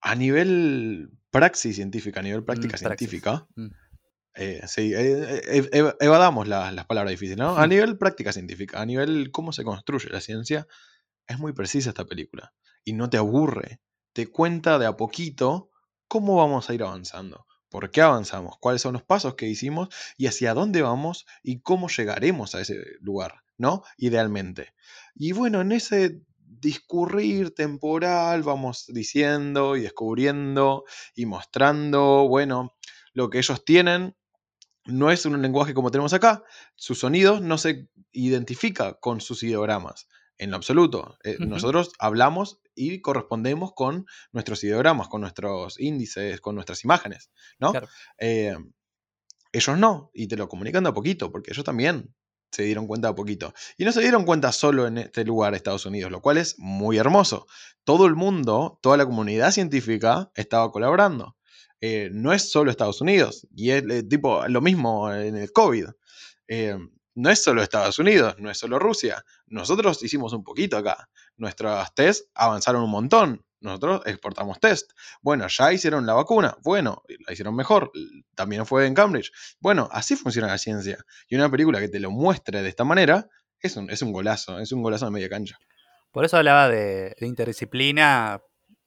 [0.00, 3.68] a nivel praxis científica, a nivel práctica mm, científica, mm.
[4.34, 7.56] Eh, sí, eh, eh, evadamos las palabras difíciles, ¿no?
[7.56, 10.66] A nivel práctica científica, a nivel cómo se construye la ciencia,
[11.26, 12.52] es muy precisa esta película.
[12.84, 13.80] Y no te aburre.
[14.12, 15.70] Te cuenta de a poquito
[16.08, 20.26] cómo vamos a ir avanzando, por qué avanzamos, cuáles son los pasos que hicimos y
[20.26, 23.84] hacia dónde vamos y cómo llegaremos a ese lugar, ¿no?
[23.96, 24.74] Idealmente.
[25.14, 32.76] Y bueno, en ese discurrir temporal vamos diciendo y descubriendo y mostrando, bueno,
[33.12, 34.16] lo que ellos tienen
[34.90, 36.42] no es un lenguaje como tenemos acá.
[36.76, 40.08] Sus sonidos no se identifica con sus ideogramas.
[40.38, 41.18] En lo absoluto.
[41.22, 47.30] Eh, nosotros hablamos y correspondemos con nuestros ideogramas, con nuestros índices, con nuestras imágenes.
[47.58, 47.72] ¿no?
[48.18, 48.56] Eh,
[49.52, 52.14] ellos no, y te lo comunican de a poquito, porque ellos también
[52.50, 53.52] se dieron cuenta de a poquito.
[53.76, 56.98] Y no se dieron cuenta solo en este lugar, Estados Unidos, lo cual es muy
[56.98, 57.46] hermoso.
[57.84, 61.36] Todo el mundo, toda la comunidad científica estaba colaborando.
[61.80, 63.46] Eh, no es solo Estados Unidos.
[63.54, 65.86] Y es eh, tipo lo mismo en el COVID.
[66.48, 66.76] Eh,
[67.14, 69.24] no es solo Estados Unidos, no es solo Rusia.
[69.46, 71.08] Nosotros hicimos un poquito acá.
[71.36, 73.44] Nuestros test avanzaron un montón.
[73.60, 74.92] Nosotros exportamos test.
[75.20, 76.56] Bueno, ya hicieron la vacuna.
[76.62, 77.92] Bueno, la hicieron mejor.
[78.34, 79.32] También fue en Cambridge.
[79.60, 80.98] Bueno, así funciona la ciencia.
[81.28, 83.28] Y una película que te lo muestre de esta manera
[83.60, 84.58] es un, es un golazo.
[84.58, 85.58] Es un golazo de media cancha.
[86.10, 88.40] Por eso hablaba de interdisciplina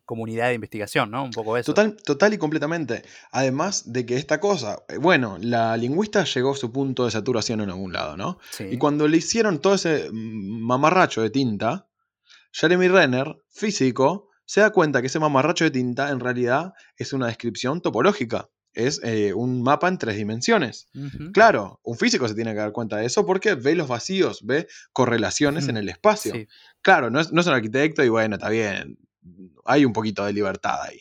[0.06, 1.24] comunidad de investigación, ¿no?
[1.24, 1.74] Un poco eso.
[1.74, 3.04] Total, total y completamente.
[3.32, 7.62] Además de que esta cosa, eh, bueno, la lingüista llegó a su punto de saturación
[7.62, 8.39] en algún lado, ¿no?
[8.60, 11.88] Y cuando le hicieron todo ese mamarracho de tinta,
[12.52, 17.28] Jeremy Renner, físico, se da cuenta que ese mamarracho de tinta en realidad es una
[17.28, 18.50] descripción topológica.
[18.74, 20.88] Es eh, un mapa en tres dimensiones.
[21.32, 24.68] Claro, un físico se tiene que dar cuenta de eso porque ve los vacíos, ve
[24.92, 26.34] correlaciones en el espacio.
[26.82, 28.98] Claro, no es, no es un arquitecto y bueno, está bien,
[29.65, 30.99] hay un poquito de libertad ahí.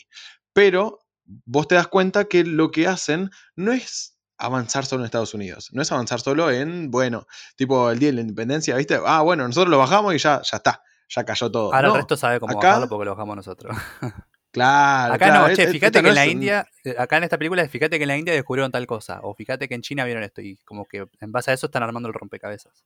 [0.52, 5.34] Pero vos te das cuenta que lo que hacen no es avanzar solo en Estados
[5.34, 8.98] Unidos, no es avanzar solo en, bueno, tipo el día de la independencia, ¿viste?
[9.06, 11.72] Ah, bueno, nosotros lo bajamos y ya, ya está, ya cayó todo.
[11.72, 13.76] Ahora No, el resto sabe cómo acá- bajarlo porque lo bajamos nosotros.
[14.54, 17.66] Claro, Acá claro, no, che, fíjate que en la India, eh, acá en esta película,
[17.66, 20.42] fíjate que en la India descubrieron tal cosa, o fíjate que en China vieron esto,
[20.42, 22.84] y como que en base a eso están armando el rompecabezas.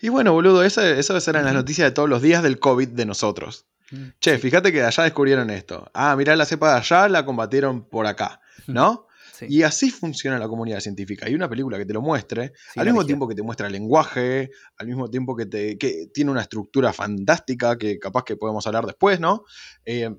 [0.00, 3.06] Y bueno, boludo, esa- esas eran las noticias de todos los días del COVID de
[3.06, 3.64] nosotros.
[3.90, 5.90] Mm, Che, fíjate que allá descubrieron esto.
[5.94, 9.06] Ah, mirá, la cepa de allá la combatieron por acá, ¿no?
[9.32, 11.28] sí, Y así funciona la comunidad científica.
[11.28, 14.50] Y una película que te lo muestre, al mismo tiempo que te muestra el lenguaje,
[14.78, 18.86] al mismo tiempo que, te, que tiene una estructura fantástica, que capaz que podemos hablar
[18.86, 19.44] después, ¿no?
[19.84, 20.10] Eh,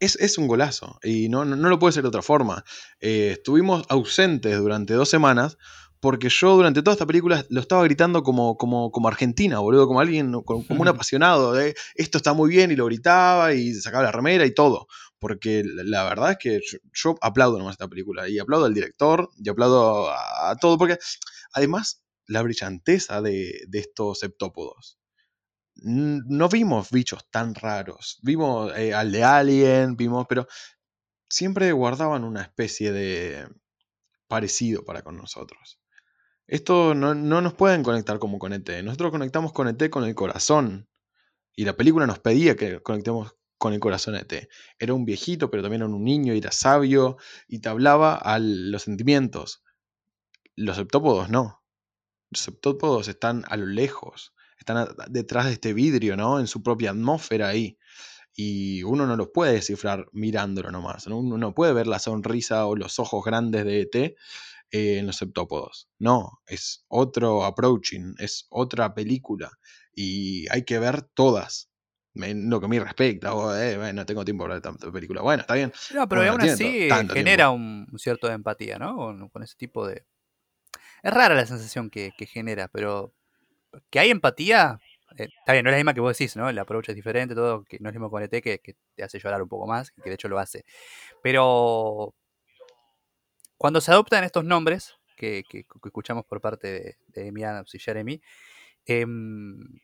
[0.00, 0.98] es, es un golazo.
[1.02, 2.64] Y no, no, no lo puede ser de otra forma.
[3.00, 5.56] Eh, estuvimos ausentes durante dos semanas.
[6.06, 9.98] Porque yo durante toda esta película lo estaba gritando como, como, como argentina, boludo, como
[9.98, 14.04] alguien, como, como un apasionado de esto está muy bien y lo gritaba y sacaba
[14.04, 14.86] la remera y todo.
[15.18, 18.74] Porque la, la verdad es que yo, yo aplaudo nomás esta película y aplaudo al
[18.74, 20.78] director y aplaudo a, a todo.
[20.78, 20.96] Porque
[21.52, 25.00] además la brillanteza de, de estos septópodos.
[25.74, 28.20] No vimos bichos tan raros.
[28.22, 30.46] Vimos eh, al de Alien, vimos, pero
[31.28, 33.48] siempre guardaban una especie de
[34.28, 35.80] parecido para con nosotros.
[36.46, 38.68] Esto no, no nos pueden conectar como con ET.
[38.84, 40.88] Nosotros conectamos con ET con el corazón.
[41.56, 44.48] Y la película nos pedía que conectemos con el corazón a ET.
[44.78, 47.16] Era un viejito, pero también era un niño y era sabio
[47.48, 49.64] y te hablaba a los sentimientos.
[50.54, 51.62] Los septópodos no.
[52.30, 54.32] Los septópodos están a lo lejos.
[54.58, 56.38] Están detrás de este vidrio, ¿no?
[56.38, 57.78] En su propia atmósfera ahí.
[58.34, 61.08] Y uno no los puede descifrar mirándolo nomás.
[61.08, 61.18] ¿no?
[61.18, 64.16] Uno no puede ver la sonrisa o los ojos grandes de ET
[64.70, 65.88] eh, en los septópodos.
[65.98, 69.50] No, es otro approaching, es otra película.
[69.92, 71.70] Y hay que ver todas.
[72.14, 73.32] En lo que a mí respecta.
[73.60, 75.20] eh, no tengo tiempo para ver tanta película.
[75.20, 75.72] Bueno, está bien.
[75.94, 78.96] No, pero Bueno, aún así genera un, un cierto de empatía, ¿no?
[78.96, 80.06] Con, con ese tipo de...
[81.02, 83.12] Es rara la sensación que, que genera, pero
[83.90, 84.80] que hay empatía,
[85.18, 86.48] eh, está bien, no es la misma que vos decís, ¿no?
[86.48, 89.04] El approach es diferente, todo, que no es lo mismo con ET, que, que te
[89.04, 90.64] hace llorar un poco más, que de hecho lo hace.
[91.22, 92.14] Pero
[93.56, 95.44] cuando se adoptan estos nombres, que,
[95.84, 98.20] escuchamos por parte de, de Adams y Jeremy,
[98.84, 99.80] em,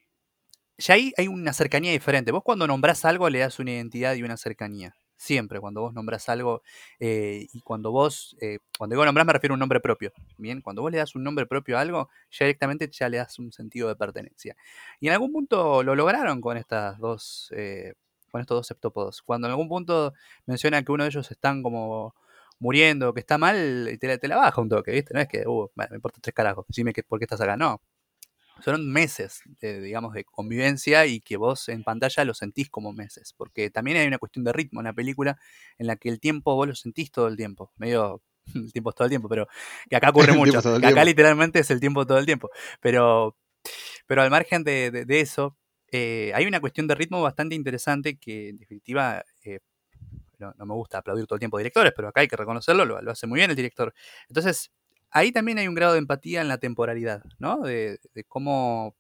[0.78, 2.32] ya ahí hay una cercanía diferente.
[2.32, 4.96] Vos cuando nombrás algo le das una identidad y una cercanía.
[5.16, 6.62] Siempre, cuando vos nombrás algo
[6.98, 10.12] eh, y cuando vos, eh, cuando digo nombrás me refiero a un nombre propio.
[10.36, 13.38] Bien, cuando vos le das un nombre propio a algo, ya directamente ya le das
[13.38, 14.56] un sentido de pertenencia.
[14.98, 17.94] Y en algún punto lo lograron con estas dos, eh,
[18.32, 19.22] con estos dos septópodos.
[19.22, 20.12] Cuando en algún punto
[20.46, 22.16] mencionan que uno de ellos están como
[22.62, 25.12] muriendo, que está mal, te la, te la baja un toque, ¿viste?
[25.14, 27.56] No es que, uh, bueno, me importa tres carajos, decime que, por qué estás acá.
[27.56, 27.82] No,
[28.64, 33.34] son meses, de, digamos, de convivencia y que vos en pantalla lo sentís como meses.
[33.36, 35.38] Porque también hay una cuestión de ritmo en la película
[35.78, 37.72] en la que el tiempo vos lo sentís todo el tiempo.
[37.76, 38.22] Medio,
[38.54, 39.48] el tiempo es todo el tiempo, pero
[39.90, 40.52] que acá ocurre mucho.
[40.62, 41.04] que acá tiempo.
[41.04, 42.50] literalmente es el tiempo todo el tiempo.
[42.80, 43.36] Pero,
[44.06, 45.56] pero al margen de, de- de eso,
[45.90, 49.24] eh, hay una cuestión de ritmo bastante interesante que en definitiva...
[50.42, 52.84] eh, no, me gusta aplaudir todo el tiempo a directores, pero acá hay que reconocerlo,
[52.84, 53.94] lo, hace muy bien el director.
[54.28, 54.70] Entonces,
[55.10, 57.60] ahí también hay un grado de empatía en la temporalidad, ¿no?
[57.60, 58.96] De, cómo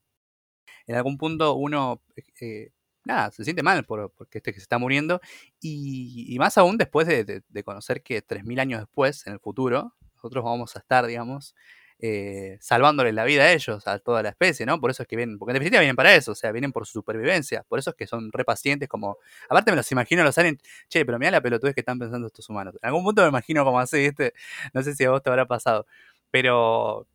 [0.86, 2.02] en algún punto uno,
[2.40, 2.70] eh,
[3.04, 5.20] nada, se siente mal por, porque este que se está muriendo,
[5.60, 9.94] y, más aún después de, de- de conocer que 3.000 años después, en el futuro,
[10.16, 11.54] nosotros vamos a estar, digamos,
[12.04, 14.80] eh, salvándole la vida a ellos, a toda la especie, ¿no?
[14.80, 16.84] Por eso es que vienen, porque en definitiva vienen para eso, o sea, vienen por
[16.84, 20.34] su supervivencia, por eso es que son re pacientes, como, aparte me los imagino, los
[20.34, 22.74] salen, che, pero mira la pelotudez que están pensando estos humanos.
[22.82, 24.34] En algún punto me imagino como así, ¿viste?
[24.74, 25.86] No sé si a vos te habrá pasado,
[26.32, 27.06] pero, o,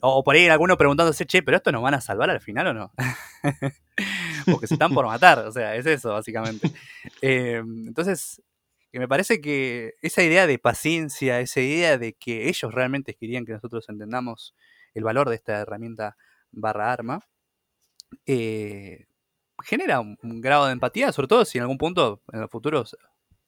[0.00, 2.74] o por ahí alguno preguntándose, che, pero esto nos van a salvar al final o
[2.74, 2.92] no?
[4.46, 6.70] Porque se están por matar, o sea, es eso, básicamente.
[7.22, 8.42] Eh, entonces,
[8.94, 13.44] que me parece que esa idea de paciencia, esa idea de que ellos realmente querían
[13.44, 14.54] que nosotros entendamos
[14.94, 16.16] el valor de esta herramienta
[16.52, 17.26] barra arma,
[18.24, 19.06] eh,
[19.64, 22.84] genera un, un grado de empatía, sobre todo si en algún punto en el futuro,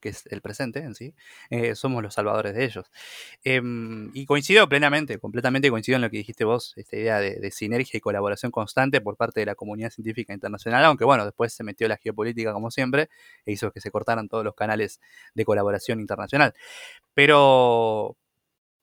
[0.07, 1.15] que es el presente en sí,
[1.51, 2.87] eh, somos los salvadores de ellos.
[3.43, 7.99] Em, y coincido plenamente, completamente coincido en lo que dijiste vos, esta idea de, sinergia
[7.99, 11.89] y colaboración constante por parte de la comunidad científica internacional, aunque bueno, después se metió
[11.89, 13.09] la geopolítica como siempre
[13.45, 15.01] e hizo que se cortaran todos los canales
[15.35, 16.55] de colaboración internacional.
[17.15, 18.17] Pero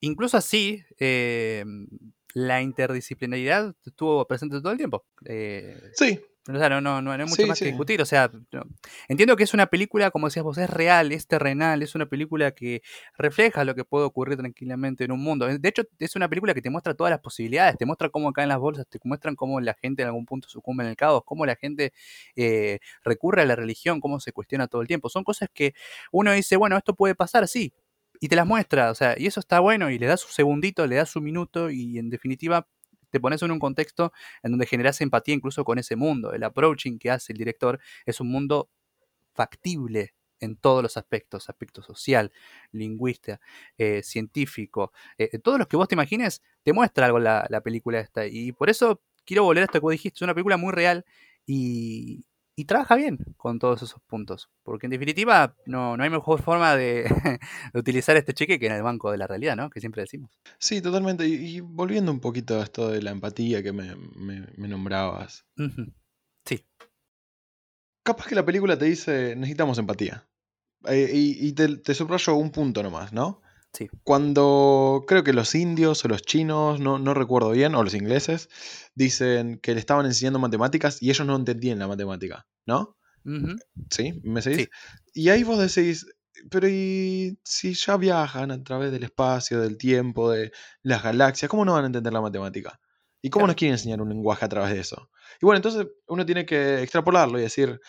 [0.00, 1.64] incluso así, eh,
[2.34, 5.04] la interdisciplinaridad estuvo presente todo el tiempo.
[5.24, 7.64] Eh, Sí, o sea, no, no, no, no hay mucho Sí, más sí.
[7.64, 8.02] que discutir.
[8.02, 8.62] O sea, no.
[9.08, 12.52] entiendo que es una película, como decías vos, es real, es terrenal, es una película
[12.52, 12.82] que
[13.16, 15.46] refleja lo que puede ocurrir tranquilamente en un mundo.
[15.46, 18.48] De hecho, es una película que te muestra todas las posibilidades, te muestra cómo caen
[18.50, 21.46] las bolsas, te muestran cómo la gente en algún punto sucumbe en el caos, cómo
[21.46, 21.92] la gente
[22.36, 25.08] eh, recurre a la religión, cómo se cuestiona todo el tiempo.
[25.08, 25.74] Son cosas que
[26.12, 27.72] uno dice, bueno, esto puede pasar, sí.
[28.20, 30.86] Y te las muestra, o sea, y eso está bueno, y le das su segundito,
[30.86, 32.68] le das su minuto, y en definitiva
[33.14, 34.12] te pones en un contexto
[34.42, 36.32] en donde generas empatía incluso con ese mundo.
[36.32, 38.68] El approaching que hace el director es un mundo
[39.34, 42.32] factible en todos los aspectos, aspecto social,
[42.72, 43.40] lingüista,
[43.78, 48.00] eh, científico, eh, todos los que vos te imagines, te muestra algo la, la película
[48.00, 48.26] esta.
[48.26, 51.04] Y por eso quiero volver a esto que vos dijiste, es una película muy real
[51.46, 52.24] y,
[52.56, 54.48] y trabaja bien con todos esos puntos.
[54.62, 57.10] Porque en definitiva no, no hay mejor forma de,
[57.74, 59.70] utilizar este cheque que en el banco de la realidad, ¿no?
[59.70, 60.38] Que siempre decimos.
[60.58, 61.26] Sí, totalmente.
[61.26, 65.44] Y, volviendo un poquito a esto de la empatía que me, me, nombrabas.
[66.44, 66.64] Sí.
[68.02, 70.26] Capaz que la película te dice, necesitamos empatía.
[70.86, 73.40] Eh, y, te, te subrayo un punto nomás, ¿no?
[74.02, 78.48] Cuando creo que los indios o los chinos, no, no, recuerdo bien, o los ingleses,
[78.94, 82.96] dicen que le estaban enseñando matemáticas y ellos no entendían la matemática, ¿no?
[83.90, 84.20] ¿Sí?
[84.22, 84.68] ¿Me seguís?
[85.12, 86.06] Y ahí vos decís,
[86.50, 90.52] pero ¿y si ya viajan a través del espacio, del tiempo, de
[90.82, 92.80] las galaxias, cómo no van a entender la matemática?
[93.22, 95.10] ¿Y cómo nos quieren enseñar un lenguaje a través de eso?
[95.40, 97.80] Y bueno, entonces uno tiene que extrapolarlo y decir,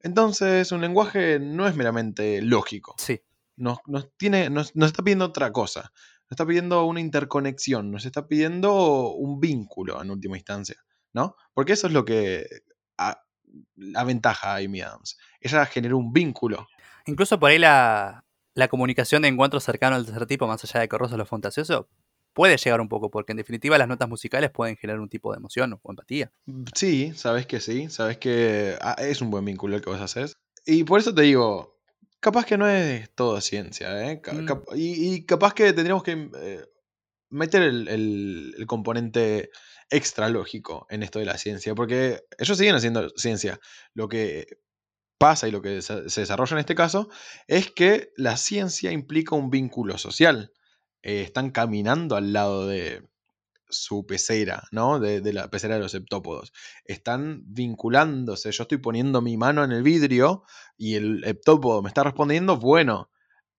[0.00, 2.94] entonces un lenguaje no es meramente lógico.
[2.98, 3.22] Sí.
[3.56, 3.78] Nos,
[4.16, 5.92] tiene, nos, está pidiendo otra cosa.
[6.22, 10.76] Nos está pidiendo una interconexión, nos está pidiendo un vínculo en última instancia,
[11.12, 11.36] ¿no?
[11.52, 12.46] Porque eso es lo que
[13.94, 15.18] aventaja a Amy Adams.
[15.40, 16.66] Ella generó un vínculo.
[17.06, 18.24] Incluso por ahí la,
[18.70, 21.88] comunicación de encuentro cercano al tercer tipo, más allá de Corroso lo fantasioso,
[22.32, 25.38] puede llegar un poco, porque en definitiva las notas musicales pueden generar un tipo de
[25.38, 26.32] emoción o empatía.
[26.74, 30.34] Sí, sabes que sí, sabes que ah, es un buen vínculo el que vos haces.
[30.64, 31.71] Y por eso te digo,
[32.22, 34.22] Capaz que no es todo ciencia, ¿eh?
[34.32, 34.48] Mm.
[34.76, 36.64] y, capaz que tendríamos que eh,
[37.30, 39.50] meter el, componente
[39.90, 43.58] extra lógico en esto de la ciencia, porque ellos siguen haciendo ciencia.
[43.92, 44.46] Lo que
[45.18, 47.10] pasa y lo que se, desarrolla en este caso
[47.48, 50.52] es que la ciencia implica un vínculo social.
[51.02, 53.02] Eh, están caminando al lado de,
[53.72, 55.00] su pecera, ¿no?
[55.00, 56.52] De, la pecera de los heptópodos.
[56.84, 58.52] Están vinculándose.
[58.52, 60.44] Yo estoy poniendo mi mano en el vidrio
[60.76, 63.10] y el heptópodo me está respondiendo, bueno,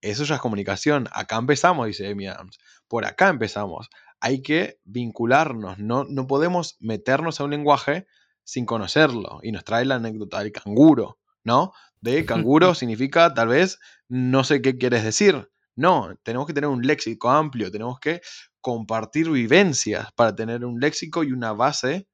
[0.01, 1.07] eso ya es comunicación.
[1.11, 2.59] Acá empezamos, dice Amy Adams.
[2.88, 3.89] Por acá empezamos.
[4.20, 5.80] Hay que vincularnos.
[5.80, 8.07] No, no podemos meternos a un lenguaje
[8.43, 9.39] sin conocerlo.
[9.43, 11.74] Y nos trae la anécdota del canguro, ¿no?
[12.01, 15.49] De canguro significa tal vez no sé qué quieres decir.
[15.76, 18.22] No, tenemos que tener un léxico amplio, tenemos que
[18.64, 22.07] compartir vivencias para tener un léxico y una base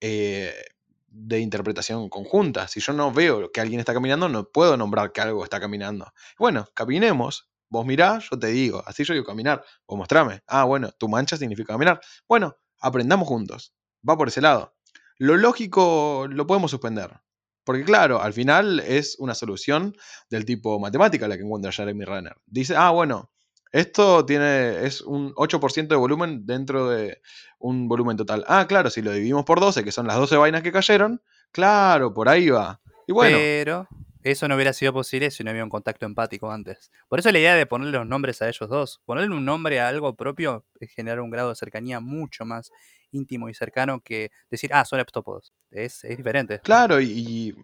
[0.00, 0.52] eh,
[1.06, 2.66] de interpretación conjunta.
[2.66, 6.12] Si yo no veo que alguien está caminando, no puedo nombrar que algo está caminando.
[6.36, 7.48] Bueno, caminemos.
[7.70, 9.64] Vos mirá, yo te digo, así yo digo caminar.
[9.86, 10.42] Vos mostrame.
[10.48, 12.00] Ah, bueno, tu mancha significa caminar.
[12.26, 13.72] Bueno, aprendamos juntos.
[14.06, 14.74] Va por ese lado.
[15.16, 17.20] Lo lógico lo podemos suspender.
[17.62, 19.94] Porque claro, al final es una solución
[20.28, 22.36] del tipo matemática la que encuentra Jeremy Renner.
[22.46, 23.30] Dice, ah, bueno,
[23.72, 27.20] esto tiene, es un 8% de volumen dentro de
[27.58, 28.44] un volumen total.
[28.48, 32.14] Ah, claro, si lo dividimos por 12, que son las 12 vainas que cayeron, claro,
[32.14, 32.80] por ahí va.
[33.06, 33.36] Y bueno.
[33.38, 33.88] Pero
[34.22, 36.90] eso no hubiera sido posible si no había un contacto empático antes.
[37.08, 39.88] Por eso la idea de ponerle los nombres a ellos dos, ponerle un nombre a
[39.88, 42.70] algo propio es generar un grado de cercanía mucho más
[43.10, 45.52] íntimo y cercano que decir, ah, son heptópodos.
[45.70, 46.60] Es, es diferente.
[46.60, 47.54] Claro, y,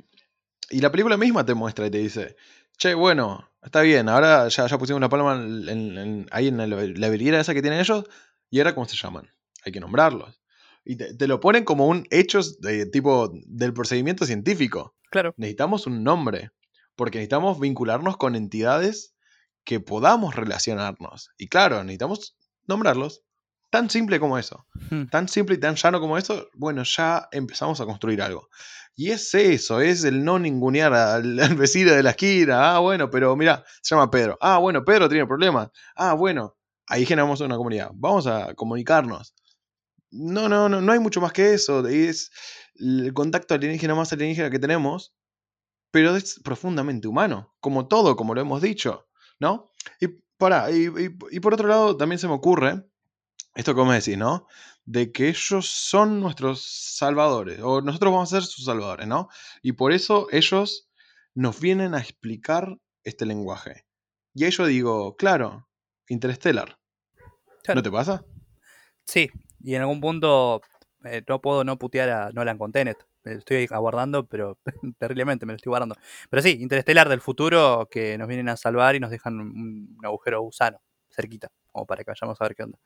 [0.70, 2.36] y la película misma te muestra y te dice,
[2.78, 5.34] che, bueno, está bien, ahora ya, ya pusimos una palma
[6.30, 8.04] ahí en la, habilidad esa que tienen ellos,
[8.50, 9.30] y ahora cómo se llaman.
[9.64, 10.40] Hay que nombrarlos.
[10.84, 14.94] Y te, lo ponen como un hecho de tipo del procedimiento científico.
[15.10, 15.34] Claro.
[15.38, 16.50] Necesitamos un nombre,
[16.94, 19.14] porque necesitamos vincularnos con entidades
[19.64, 21.30] que podamos relacionarnos.
[21.38, 23.23] Y claro, necesitamos nombrarlos.
[23.74, 24.68] Tan simple como eso.
[24.88, 25.06] Hmm.
[25.06, 28.48] Tan simple y tan llano como eso, bueno, ya empezamos a construir algo.
[28.94, 32.76] Y es eso, es el no ningunear al, vecino de la esquina.
[32.76, 34.38] Ah, bueno, pero mira, se llama Pedro.
[34.40, 35.70] Ah, bueno, Pedro tiene problemas.
[35.96, 36.56] Ah, bueno,
[36.86, 37.90] ahí generamos una comunidad.
[37.94, 39.34] Vamos a comunicarnos.
[40.12, 41.84] No, no, no, no hay mucho más que eso.
[41.88, 42.30] Es
[42.76, 45.16] el contacto alienígena más alienígena que tenemos,
[45.90, 49.08] pero es profundamente humano, como todo, como lo hemos dicho,
[49.40, 49.72] ¿no?
[50.00, 50.06] Y,
[50.38, 50.88] para, y,
[51.32, 52.84] y por otro lado, también se me ocurre
[53.54, 54.46] esto como decís, ¿no?
[54.84, 56.62] De que ellos son nuestros
[56.96, 59.28] salvadores, o nosotros vamos a ser sus salvadores, ¿no?
[59.62, 60.90] Y por eso ellos
[61.34, 63.84] nos vienen a explicar este lenguaje.
[64.34, 65.68] Y ahí yo digo, claro,
[66.08, 66.78] Interstellar.
[67.74, 68.24] ¿No te pasa?
[69.06, 69.30] Sí,
[69.60, 70.60] y en algún punto
[71.04, 72.98] eh, no puedo no putear a Nolan con Tenet.
[73.22, 74.58] Me estoy aguardando, pero
[74.98, 75.96] terriblemente me lo estoy guardando.
[76.28, 80.42] Pero sí, Interstellar del futuro que nos vienen a salvar y nos dejan un agujero
[80.42, 82.78] gusano cerquita o para que vayamos a ver qué onda.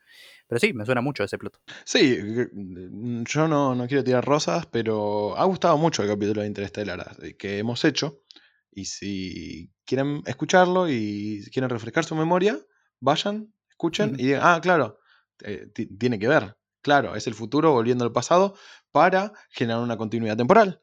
[0.46, 1.60] Pero sí, me suena mucho ese plot.
[1.84, 2.18] Sí,
[2.52, 7.16] mm, yo no, no quiero tirar rosas, pero ha gustado mucho el capítulo de Interestelar
[7.22, 8.22] eh, que hemos hecho.
[8.70, 12.58] Y si quieren escucharlo y quieren refrescar su memoria,
[13.00, 15.00] vayan, escuchen y digan, ah, claro,
[15.44, 15.68] eh,
[15.98, 16.56] tiene que ver.
[16.80, 18.54] Claro, es el futuro volviendo al pasado
[18.92, 20.82] para generar una continuidad temporal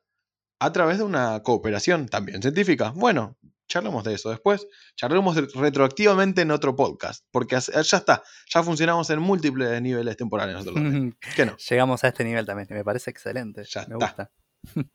[0.60, 2.92] a través de una cooperación también científica.
[2.96, 3.38] Bueno,
[3.68, 4.68] charlamos de eso después.
[4.96, 11.14] Charlemos retroactivamente en otro podcast, porque ya está, ya funcionamos en múltiples niveles temporales nosotros
[11.36, 11.58] ¿Qué no?
[11.58, 13.64] Llegamos a este nivel también, me parece excelente.
[13.66, 14.32] Ya me gusta.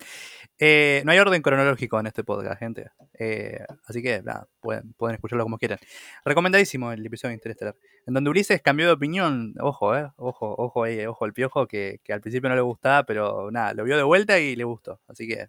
[0.62, 2.90] Eh, no hay orden cronológico en este podcast, gente.
[3.18, 5.78] Eh, así que nada, pueden, escucharlo como quieran.
[6.22, 7.76] Recomendadísimo el episodio de Interestelar.
[8.06, 9.54] En donde Ulises cambió de opinión.
[9.58, 10.10] Ojo, eh.
[10.16, 13.84] Ojo, ojo ahí, ojo el piojo, que, al principio no le gustaba, pero nada, lo
[13.84, 15.00] vio de vuelta y le gustó.
[15.08, 15.48] Así que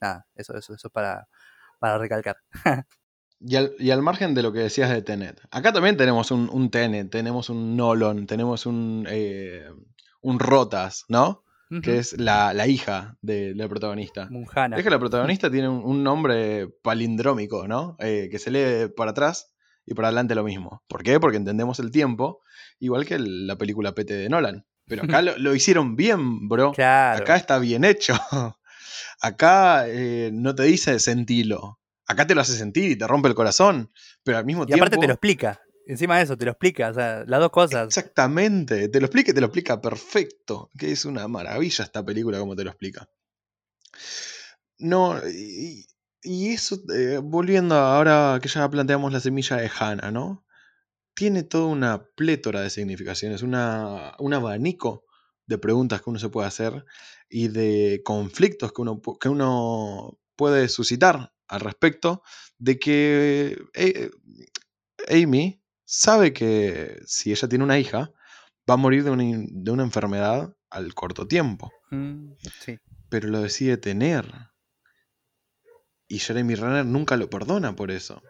[0.00, 1.26] nada, eso, eso, eso es para,
[1.98, 2.36] recalcar.
[3.40, 7.10] Y al, margen de lo que decías de Tenet, acá también tenemos un, un Tenet,
[7.10, 9.06] tenemos un Nolan, tenemos un,
[10.22, 11.44] un Rotas, ¿no?
[11.82, 14.28] Que es la, hija de la protagonista.
[14.76, 17.96] Es que la protagonista tiene un, nombre palindrómico, ¿no?
[17.98, 19.54] Eh, que se lee para atrás
[19.84, 20.82] y para adelante lo mismo.
[20.88, 21.18] ¿Por qué?
[21.18, 22.40] Porque entendemos el tiempo,
[22.78, 24.66] igual que la película PT de Nolan.
[24.88, 26.72] Pero acá lo, hicieron bien, bro.
[26.78, 28.14] Acá está bien hecho.
[29.20, 31.80] Acá eh, no te dice sentilo.
[32.06, 33.90] Acá te lo hace sentir y te rompe el corazón.
[34.22, 34.78] Pero al mismo tiempo.
[34.78, 35.60] Y aparte te lo explica.
[35.86, 37.86] Encima de eso, te lo explica, o sea, las dos cosas.
[37.86, 40.68] Exactamente, te lo explica y te lo explica perfecto.
[40.76, 43.08] Que es una maravilla esta película como te lo explica.
[44.78, 45.86] No, y,
[46.22, 50.44] eso, eh, volviendo ahora que ya planteamos la semilla de Hannah, ¿no?
[51.14, 55.04] Tiene toda una plétora de significaciones, una, un abanico
[55.46, 56.84] de preguntas que uno se puede hacer
[57.28, 62.22] y de conflictos que uno, que uno puede suscitar al respecto
[62.58, 64.10] de que eh,
[65.08, 68.12] Amy sabe que si ella tiene una hija,
[68.68, 71.72] va a morir de una, enfermedad al corto tiempo.
[71.90, 72.32] Mm,
[73.08, 74.30] pero lo decide tener.
[76.08, 78.22] Y Jeremy Renner nunca lo perdona por eso.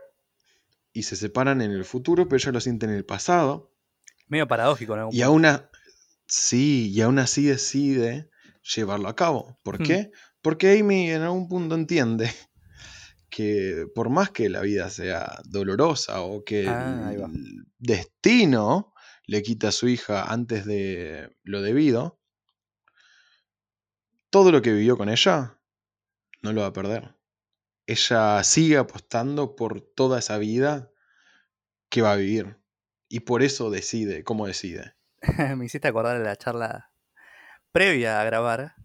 [0.93, 3.73] Y se separan en el futuro, pero ella lo siente en el pasado.
[4.29, 5.09] Medio paradójico, ¿no?
[5.11, 5.47] Y aún,
[6.27, 8.31] sí, y aún así decide
[8.75, 9.59] llevarlo a cabo.
[9.63, 9.85] ¿Por hmm.
[9.85, 10.11] qué?
[10.43, 12.31] Porque Amy en algún punto entiende
[13.37, 18.95] que por más que la vida sea dolorosa o que ah, el destino
[19.27, 22.19] le quita a su hija antes de lo debido,
[24.31, 25.61] todo lo que vivió con ella
[26.41, 27.15] no lo va a perder.
[27.87, 30.91] Ella sigue apostando por toda esa vida
[31.91, 32.57] que va a vivir.
[33.07, 34.95] Y por eso decide, cómo decide.
[35.59, 36.91] Me hiciste acordar de la charla
[37.71, 38.77] previa a grabar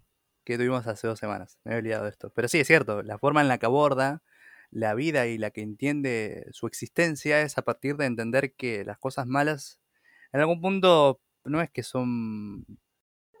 [0.44, 1.58] que tuvimos hace dos semanas.
[1.64, 2.30] Me he olvidado de esto.
[2.34, 4.22] Pero sí, es cierto, la forma en la que aborda
[4.72, 8.98] la vida y la que entiende su existencia es a partir de entender que las
[8.98, 9.78] cosas malas
[10.32, 12.66] en algún punto no es que son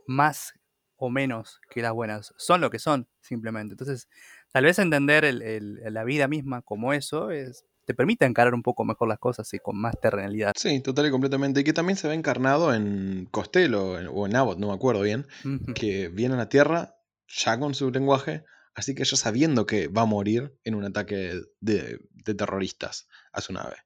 [0.06, 0.52] más
[0.96, 3.72] o menos que las buenas, son lo que son simplemente.
[3.72, 4.08] Entonces,
[4.52, 9.08] tal vez entender la vida misma como eso es, te permite encarar un poco mejor
[9.08, 10.52] las cosas y con más terrenalidad.
[10.56, 11.60] Sí, total y completamente.
[11.60, 15.26] Y que también se ve encarnado en Costello o en Abbott, no me acuerdo bien,
[15.74, 16.94] que viene a la Tierra
[17.26, 21.42] ya con su lenguaje Así que ella sabiendo que va a morir en un ataque
[21.60, 23.76] de, terroristas a su nave.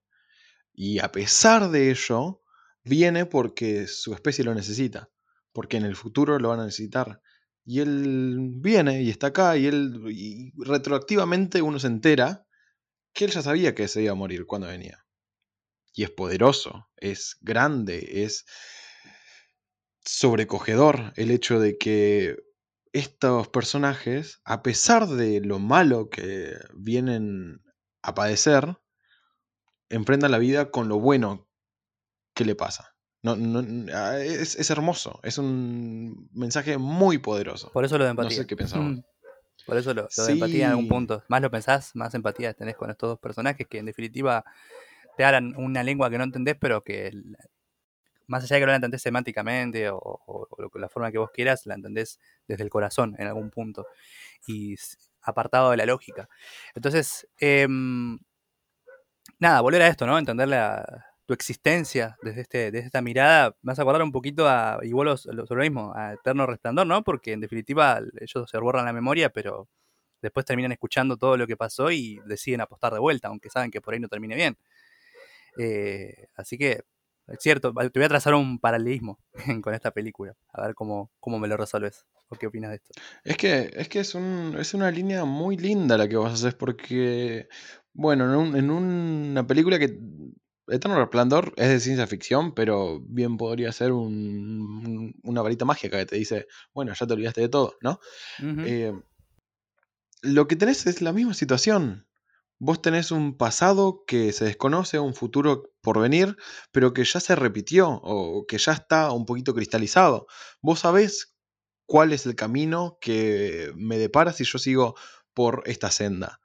[0.72, 2.43] Y a pesar de ello,
[2.84, 5.11] viene porque su especie lo necesita.
[5.53, 7.20] Porque en el futuro lo van a necesitar.
[7.64, 12.47] Y él viene y está acá y él y retroactivamente uno se entera
[13.12, 15.05] que él ya sabía que se iba a morir cuando venía.
[15.93, 18.45] Y es poderoso, es grande, es
[20.05, 22.37] sobrecogedor el hecho de que
[22.99, 27.63] estos personajes, a pesar de lo malo que vienen
[28.03, 28.79] a padecer,
[29.91, 31.47] enfrentan la vida con lo bueno
[32.35, 32.95] que le pasa.
[33.23, 33.35] No,
[34.19, 37.71] es, hermoso, es un mensaje muy poderoso.
[37.73, 38.37] Por eso lo de empatía.
[38.37, 38.99] No sé qué pensamos.
[38.99, 39.01] Mm.
[39.67, 41.23] Por eso lo, de empatía en algún punto.
[41.29, 44.45] Más lo pensás, más empatía tenés con estos dos personajes que en definitiva
[45.17, 47.11] te hablan una lengua que no entendés, pero que
[48.27, 51.74] más allá de que no la entendés semánticamente o, la forma que vos quieras, la
[51.74, 53.87] entendés desde el corazón en algún punto
[54.47, 54.77] y
[55.22, 56.29] apartado de la lógica.
[56.74, 58.18] Entonces, em,
[59.39, 60.18] nada, volver a esto, ¿no?
[60.18, 60.49] Entender
[61.27, 65.09] tu existencia desde, este, desde esta mirada, me vas a acordar un poquito a, igual
[65.09, 67.03] lo, lo mismo, a Eterno Resplandor, ¿no?
[67.03, 69.68] Porque en definitiva ellos se borran la memoria, pero
[70.22, 73.81] después terminan escuchando todo lo que pasó y deciden apostar de vuelta, aunque saben que
[73.81, 74.57] por ahí no termine bien.
[75.59, 76.83] Eh, así que
[77.29, 79.18] es cierto, te voy a trazar un paralelismo
[79.62, 82.07] con esta película, a ver cómo, cómo me lo resuelves.
[82.29, 82.91] ¿O qué opinas de esto?
[83.22, 86.55] Es que, es, que es, un, es una línea muy linda la que vos haces,
[86.55, 87.49] porque,
[87.93, 89.97] bueno, en, una película que
[90.66, 96.16] Eterno Resplandor es de ciencia ficción, pero bien podría ser una varita mágica que te
[96.16, 98.01] dice, bueno, ya te olvidaste de todo, ¿no?
[98.41, 98.93] Eh,
[100.22, 102.06] lo que tenés es la misma situación.
[102.59, 106.37] Vos tenés un pasado que se desconoce, un futuro por venir,
[106.73, 110.27] pero que ya se repitió o que ya está un poquito cristalizado.
[110.63, 111.37] Vos sabés
[111.87, 114.95] cuál es el camino que me depara si yo sigo
[115.35, 116.41] por esta senda.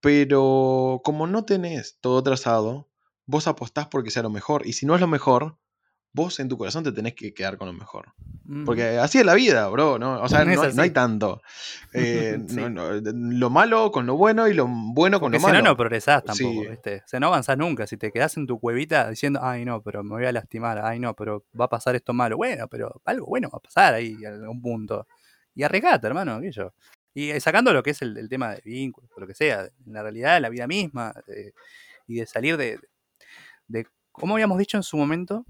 [0.00, 2.90] Pero como no tenés todo trazado,
[3.26, 4.66] vos apostás porque sea lo mejor.
[4.66, 5.58] Y si no es lo mejor,
[6.16, 8.14] vos en tu corazón te tenés que quedar con lo mejor.
[8.64, 10.22] Porque así es la vida, bro, ¿no?
[10.22, 11.42] O sea, no, hay tanto.
[11.98, 12.38] Eh,
[13.14, 15.56] lo malo con lo bueno y lo bueno con lo malo.
[15.56, 16.96] Si no, no progresás tampoco, ¿viste?
[16.96, 17.86] O sea, no avanzás nunca.
[17.86, 20.98] Si te quedás en tu cuevita diciendo, ay, no, pero me voy a lastimar, ay,
[20.98, 22.36] no, pero va a pasar esto malo.
[22.36, 25.06] Bueno, pero algo bueno va a pasar ahí en algún punto.
[25.54, 26.74] Y arriesgate, hermano, aquello.
[27.14, 30.02] Y eh, sacando lo que es el, tema de vínculos, lo que sea, en la
[30.02, 31.14] realidad de la vida misma,
[32.06, 32.78] y de salir de,
[33.68, 35.46] de, como habíamos dicho en su momento,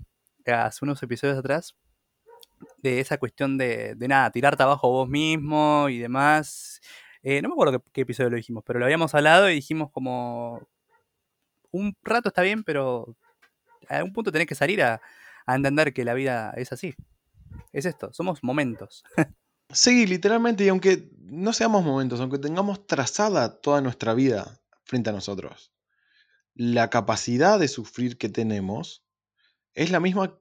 [0.53, 1.75] hace unos episodios atrás,
[2.79, 6.81] de esa cuestión de, nada, tirarte abajo vos mismo y demás.
[7.23, 10.67] Eh, no me acuerdo qué, episodio lo dijimos, pero lo habíamos hablado y dijimos como
[11.71, 13.17] un rato está bien, pero
[13.89, 15.01] a un punto tenés que salir a,
[15.47, 16.95] a entender que la vida es así.
[17.73, 19.05] Es esto, somos momentos.
[19.71, 25.13] Sí, literalmente, y aunque no seamos momentos, aunque tengamos trazada toda nuestra vida frente a
[25.13, 25.73] nosotros,
[26.55, 29.06] la capacidad de sufrir que tenemos
[29.77, 30.37] es la misma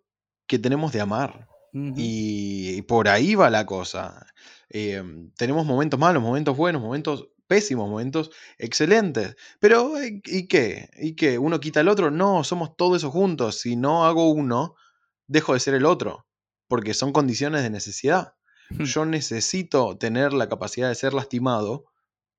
[0.48, 1.48] que tenemos de amar.
[1.74, 4.26] y, por ahí va la cosa.
[4.70, 9.36] Em, tenemos momentos malos, momentos buenos, momentos pésimos, momentos excelentes.
[9.60, 10.90] Pero, eh, ¿y qué?
[10.98, 11.38] ¿Y qué?
[11.38, 12.12] ¿Uno quita al otro?
[12.12, 13.60] No, somos todo eso juntos.
[13.60, 14.76] Si no hago uno,
[15.28, 16.26] dejo de ser el otro.
[16.70, 18.36] Porque son condiciones de necesidad.
[18.70, 21.86] Yo necesito tener la capacidad de ser lastimado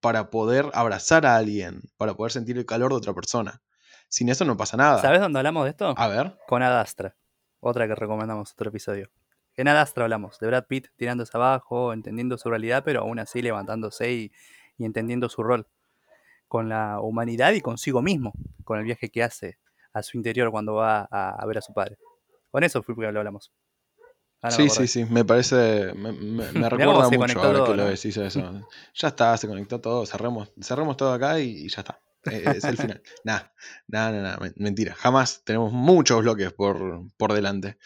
[0.00, 3.62] para poder abrazar a alguien, para poder sentir el calor de otra persona.
[4.08, 5.00] Sin eso no pasa nada.
[5.00, 5.94] ¿Sabes dónde hablamos de esto?
[5.96, 6.36] A ver.
[6.46, 7.16] Con Adastra.
[7.60, 9.10] Otra que recomendamos, otro episodio.
[9.56, 14.12] En Adastra hablamos de Brad Pitt tirándose abajo, entendiendo su realidad, pero aún así levantándose
[14.12, 14.32] y,
[14.78, 15.66] entendiendo su rol
[16.46, 18.34] con la humanidad y consigo mismo,
[18.64, 19.58] con el viaje que hace
[19.94, 21.96] a su interior cuando va a, ver a su padre.
[22.50, 23.50] Con eso fue porque lo hablamos.
[24.50, 26.12] sí, sí, sí, me parece, me,
[26.68, 28.62] recuerda mucho ahora que lo decís eso.
[28.94, 31.98] Ya está, se conectó todo, cerremos, cerremos todo acá y ya está.
[32.30, 33.02] Eh, es el final.
[33.24, 33.52] Nada,
[33.88, 34.94] nada, nada, mentira.
[34.94, 37.78] Jamás tenemos muchos bloques por, por delante.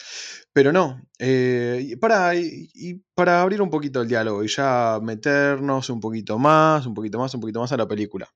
[0.53, 6.01] Pero no, eh, para, y, para abrir un poquito el diálogo y ya meternos un
[6.01, 8.28] poquito más, un poquito más, un poquito más a la película.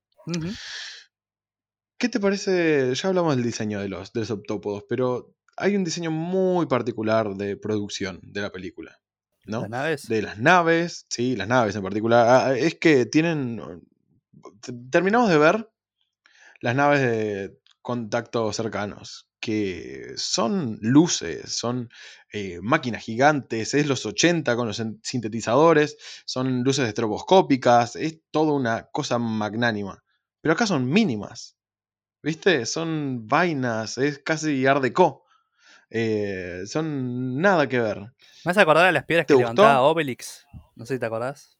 [1.97, 2.93] ¿Qué te parece?
[2.93, 7.35] Ya hablamos del diseño de los, de los octópodos, pero hay un diseño muy particular
[7.35, 8.99] de producción de la película.
[9.45, 9.61] ¿no?
[9.61, 10.07] ¿Las naves?
[10.07, 12.27] De las naves, sí, las naves en particular.
[12.27, 13.61] Ah, es que tienen.
[14.89, 15.69] Terminamos de ver
[16.65, 21.91] las naves de contacto cercanos, que son luces, son
[22.33, 25.95] eh, máquinas gigantes, es los 80 con los sintetizadores,
[26.25, 30.03] son luces estroboscópicas, es toda una cosa magnánima.
[30.41, 31.55] Pero acá son mínimas,
[32.23, 32.65] ¿viste?
[32.65, 35.23] Son vainas, es casi Art Deco.
[35.91, 37.99] Eh, son nada que ver.
[37.99, 38.09] Me
[38.45, 40.47] vas a acordar de las piedras que levantaba Obelix.
[40.73, 41.54] No sé si te acordás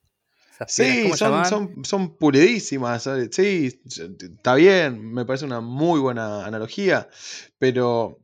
[0.68, 3.10] sí, son, son, son, pulidísimas.
[3.32, 7.10] Sí, está bien, me parece una muy buena analogía,
[7.58, 8.20] pero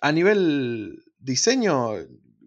[0.00, 1.92] a nivel diseño,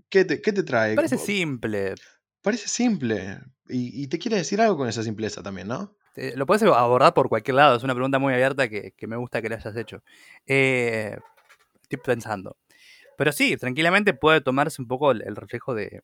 [0.09, 0.95] ¿qué te, qué te trae?
[0.95, 1.95] Parece simple.
[2.41, 3.39] Parece simple.
[3.69, 5.95] Y, te quiere decir algo con esa simpleza también, ¿no?
[6.35, 9.49] lo puedes abordar por cualquier lado, es una pregunta muy abierta que, me gusta que
[9.49, 10.03] le hayas hecho.
[10.45, 11.17] Eh,
[11.81, 12.57] estoy pensando.
[13.17, 16.03] Pero sí, tranquilamente puede tomarse un poco el reflejo de,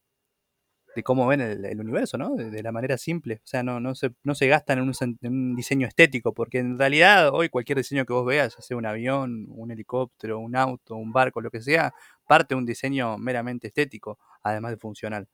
[0.96, 2.36] de cómo ven el, universo, ¿no?
[2.36, 3.36] De, la manera simple.
[3.44, 7.50] O sea, no, se, no se gastan en un, diseño estético, porque en realidad hoy
[7.50, 11.52] cualquier diseño que vos veas, sea un avión, un helicóptero, un auto, un barco, lo
[11.52, 11.94] que sea,
[12.28, 15.28] parte de un diseño meramente estético, además de funcional.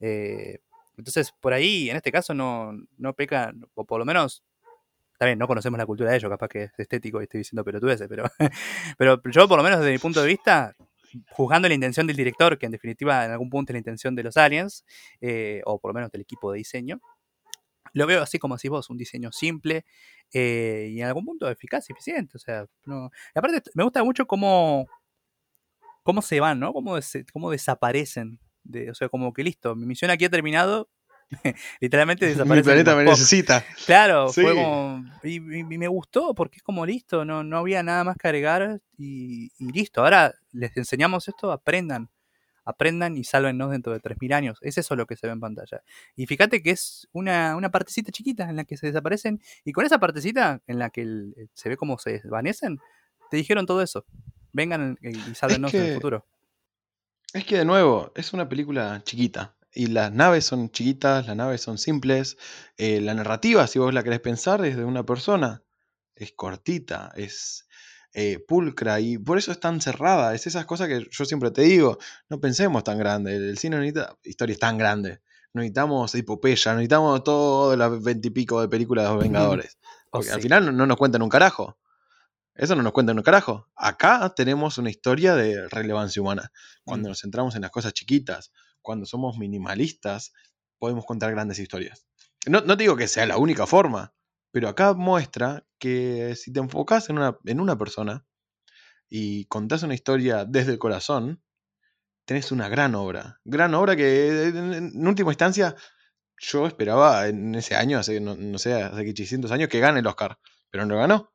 [0.00, 0.60] Eh,
[0.96, 4.44] entonces, por ahí, en este caso, no, no peca, o por lo menos
[5.18, 8.08] también no conocemos la cultura de ellos, capaz que es estético y estoy diciendo pelotudeces,
[8.08, 8.24] pero,
[8.98, 10.74] pero yo por lo menos desde mi punto de vista
[11.30, 14.22] juzgando la intención del director, que en definitiva en algún punto es la intención de
[14.22, 14.84] los aliens,
[15.20, 17.00] eh, o por lo menos del equipo de diseño,
[17.94, 19.86] lo veo así como si vos, un diseño simple
[20.32, 22.36] eh, y en algún punto eficaz y eficiente.
[22.36, 22.66] O sea,
[23.34, 24.86] aparte me gusta mucho cómo,
[26.02, 26.72] cómo se van, ¿no?
[26.72, 26.98] Cómo,
[27.32, 28.40] cómo desaparecen.
[28.64, 30.88] De, o sea, como que listo, mi misión aquí ha terminado,
[31.80, 32.56] literalmente desaparece.
[32.56, 33.64] Mi planeta me necesita.
[33.86, 35.04] Claro, fue como.
[35.22, 39.50] Y, me gustó porque es como listo, no, no había nada más que agregar y,
[39.72, 40.02] listo.
[40.02, 42.10] Ahora les enseñamos esto, aprendan.
[42.66, 44.58] Aprendan y sálvennos dentro de 3.000 años.
[44.62, 45.82] Es eso lo que se ve en pantalla.
[46.16, 49.42] Y fíjate que es una, una partecita chiquita en la que se desaparecen.
[49.66, 51.04] Y con esa partecita en la que
[51.52, 52.78] se ve cómo se desvanecen,
[53.30, 54.06] te dijeron todo eso.
[54.54, 56.24] Vengan y sálvennos en el futuro.
[57.34, 59.56] Es que de nuevo, es una película chiquita.
[59.74, 62.36] Y las naves son chiquitas, las naves son simples.
[62.76, 65.62] Eh, la narrativa, si vos la querés pensar, es de una persona.
[66.16, 67.66] es cortita, es
[68.12, 70.32] eh, pulcra y por eso es tan cerrada.
[70.34, 71.98] Es esas cosas que yo siempre te digo,
[72.28, 73.34] no pensemos tan grande.
[73.34, 75.18] El cine necesita historias tan grandes.
[75.52, 79.78] No necesitamos epopeya, no necesitamos todo las veintipico de películas de los Vengadores.
[80.06, 81.78] Oh, Porque al final no nos cuentan un carajo.
[82.54, 83.68] Eso no nos cuentan un carajo.
[83.74, 86.52] Acá tenemos una historia de relevancia humana.
[86.84, 87.10] Cuando Mm.
[87.10, 88.52] nos centramos en las cosas chiquitas,
[88.84, 90.32] cuando somos minimalistas,
[90.78, 92.06] podemos contar grandes historias.
[92.46, 94.14] No, no te digo que sea la única forma,
[94.52, 98.24] pero acá muestra que si te enfocas en una, en una persona
[99.08, 101.42] y contás una historia desde el corazón,
[102.26, 103.40] tenés una gran obra.
[103.44, 105.74] Gran obra que en, última instancia
[106.38, 110.06] yo esperaba en ese año, hace, no, no sé, hace 800 años, que gane el
[110.06, 110.38] Oscar,
[110.70, 111.32] pero no ganó.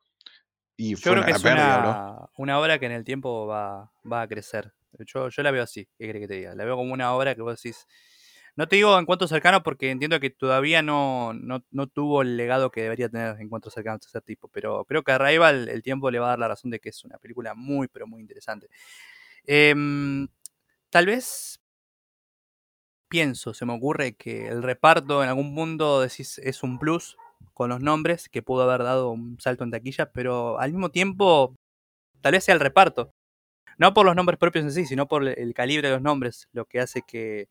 [0.78, 3.47] Y Yo fue creo una que es pérdida, una, una obra que en el tiempo
[3.47, 4.74] va, va a crecer.
[5.00, 6.56] Yo, yo la veo así, ¿qué crees que te diga?
[6.56, 7.88] La veo como una obra que vos decís.
[8.56, 12.72] No te digo encuentros cercanos porque entiendo que todavía no, no, no tuvo el legado
[12.72, 16.12] que debería tener encuentros cercanos de ese tipo, pero creo que a Arrival el tiempo
[16.12, 18.68] le va a dar la razón de que es una película muy, pero muy interesante.
[19.46, 20.28] Em,
[20.92, 21.60] tal vez
[23.08, 27.18] pienso, se me ocurre que el reparto en algún punto decís es un plus
[27.54, 31.56] con los nombres que pudo haber dado un salto en taquilla, pero al mismo tiempo
[32.22, 33.12] tal vez sea el reparto.
[33.80, 36.66] No por los nombres propios en sí, sino por el calibre de los nombres, lo
[36.66, 37.48] que hace que,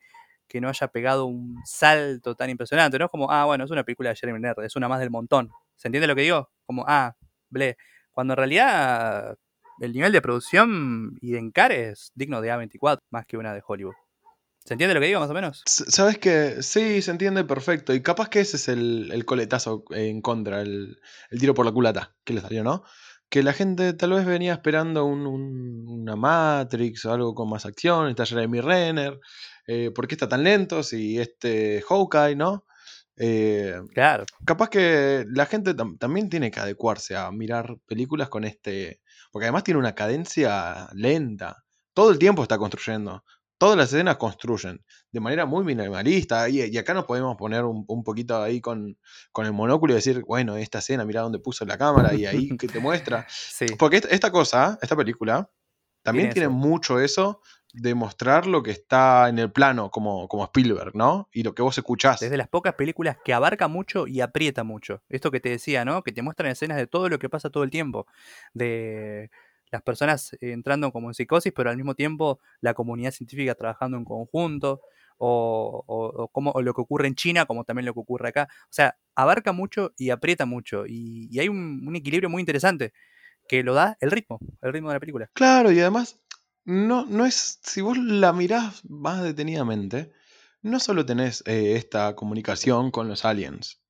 [0.46, 2.98] que no haya pegado un salto tan impresionante.
[2.98, 5.10] No es como, ah, bueno, es una película de Jeremy Renner, es una más del
[5.10, 5.50] montón.
[5.76, 6.50] ¿Se entiende lo que digo?
[6.66, 7.16] Como, ah,
[7.48, 7.78] ble.
[8.12, 9.38] Cuando en realidad
[9.80, 13.62] el nivel de producción y de encare es digno de A24, más que una de
[13.66, 13.94] Hollywood.
[14.66, 15.62] ¿Se entiende lo que digo, más o menos?
[15.64, 17.94] Sabes que sí, se entiende perfecto.
[17.94, 21.00] Y capaz que ese es el, el coletazo en contra, el,
[21.30, 22.84] el tiro por la culata que le salió, ¿no?
[23.30, 27.66] Que la gente tal vez venía esperando un- un- una Matrix o algo con más
[27.66, 28.08] acción.
[28.08, 29.18] Está Jeremy Renner.
[29.66, 30.82] Eh, ¿Por qué está tan lento?
[30.82, 32.64] Si este Hawkeye, ¿no?
[33.16, 34.24] Eh, Claro.
[34.46, 39.00] capaz que la gente tam- también tiene que adecuarse a mirar películas con este.
[39.30, 41.56] Porque además tiene una cadencia lenta.
[41.92, 43.24] Todo el tiempo está construyendo.
[43.58, 46.48] Todas las escenas construyen de manera muy minimalista.
[46.48, 48.96] Y, y acá nos podemos poner un, un poquito ahí con,
[49.32, 52.56] con el monóculo y decir, bueno, esta escena, mira dónde puso la cámara y ahí
[52.56, 53.26] que te muestra.
[53.28, 53.66] Sí.
[53.78, 55.50] Porque esta, esta cosa, esta película,
[56.02, 56.52] también Tiene tiene eso.
[56.68, 57.40] mucho eso
[57.72, 61.28] de mostrar lo que está en el plano, como, como Spielberg, ¿no?
[61.32, 62.20] Y lo que vos escuchás.
[62.20, 65.02] Desde las pocas películas que abarca mucho y aprieta mucho.
[65.08, 66.02] Esto que te decía, ¿no?
[66.02, 68.06] Que te muestran escenas de todo lo que pasa todo el tiempo.
[68.54, 69.30] De
[69.70, 74.04] las personas entrando como en psicosis, pero al mismo tiempo la comunidad científica trabajando en
[74.04, 74.80] conjunto.
[75.20, 78.28] O, o- o como, o lo que ocurre en China, como también lo que ocurre
[78.28, 78.46] acá.
[78.64, 80.86] O sea, abarca mucho y aprieta mucho.
[80.86, 82.92] Y, y hay un, un equilibrio muy interesante
[83.48, 85.30] que lo da el ritmo, el ritmo de la película.
[85.34, 86.20] Claro, y además,
[86.64, 87.58] no, no es.
[87.62, 90.12] Si vos la mirás más detenidamente,
[90.62, 93.80] no solo tenés eh, esta comunicación con los aliens,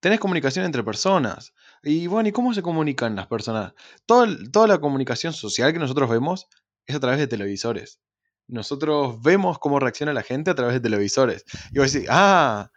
[0.00, 1.54] tenés comunicación entre personas.
[1.82, 3.72] Y bueno, ¿y cómo se comunican las personas?
[4.06, 6.46] Todo toda la comunicación social que nosotros vemos
[6.86, 8.00] es a través de televisores.
[8.48, 11.44] Nosotros vemos cómo reacciona la gente a través de televisores.
[11.72, 12.70] Y vos decís, ah,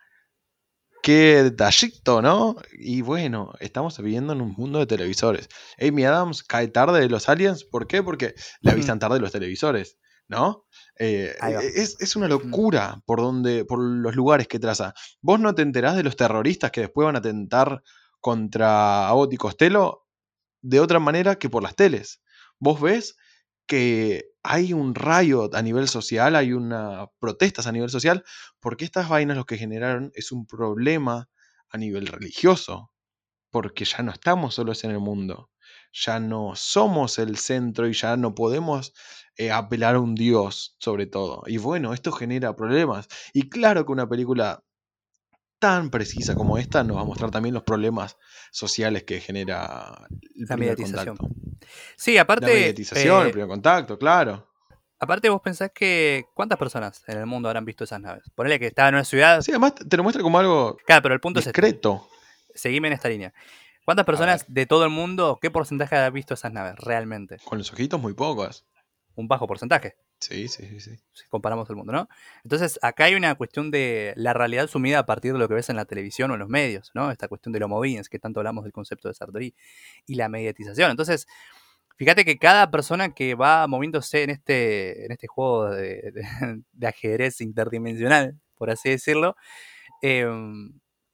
[1.02, 2.56] qué detallito, ¿no?
[2.72, 5.50] Y bueno, estamos viviendo en un mundo de televisores.
[5.80, 7.66] Amy Adams cae tarde de los aliens.
[7.66, 8.02] ¿Por qué?
[8.04, 9.98] Porque le avisan tarde los televisores,
[10.30, 10.66] ¿no?
[10.98, 11.36] Eh,
[11.76, 14.94] es, es una locura por, donde, por los lugares que traza.
[15.22, 17.84] Vos no te enterás de los terroristas que después van a atentar
[18.24, 20.08] contra Abbott y Costello
[20.62, 22.22] de otra manera que por las teles.
[22.58, 23.18] Vos ves
[23.68, 28.24] que hay un rayo a nivel social, hay una protestas a nivel social,
[28.62, 31.30] porque estas vainas lo que generaron es un problema
[31.70, 32.92] a nivel religioso,
[33.52, 35.52] porque ya no estamos solos en el mundo,
[35.92, 38.94] ya no somos el centro y ya no podemos
[39.36, 41.44] eh, apelar a un Dios sobre todo.
[41.48, 43.10] Y bueno, esto genera problemas.
[43.34, 44.64] Y claro que una película
[45.64, 48.18] tan precisa como esta nos va a mostrar también los problemas
[48.52, 49.98] sociales que genera
[50.36, 51.30] el La primer contacto.
[51.96, 52.48] Sí, aparte.
[52.48, 54.46] La mediatización, eh, el primer contacto, claro.
[55.00, 56.26] Aparte, vos pensás que.
[56.34, 58.26] ¿Cuántas personas en el mundo habrán visto esas naves?
[58.36, 59.40] Ponele que estaba en una ciudad.
[59.40, 61.80] Sí, además te lo muestra como algo Claro, pero el punto es este.
[62.54, 63.34] Seguime en esta línea.
[63.86, 67.38] ¿Cuántas personas de todo el mundo, qué porcentaje ha visto esas naves realmente?
[67.46, 68.66] Con los ojitos muy pocas.
[69.16, 70.98] Un bajo porcentaje, Sí, sí, sí, sí.
[71.12, 72.08] si comparamos el mundo, ¿no?
[72.44, 75.70] Entonces, acá hay una cuestión de la realidad sumida a partir de lo que ves
[75.70, 77.12] en la televisión o en los medios, ¿no?
[77.12, 79.54] Esta cuestión de homo viens, que tanto hablamos del concepto de Sartori,
[80.08, 80.92] y la mediatización.
[80.92, 81.28] Entonces,
[81.98, 86.24] fíjate que cada persona que va moviéndose en este, en este juego de, de-
[86.72, 89.36] de ajedrez interdimensional, por así decirlo,
[90.02, 90.26] eh,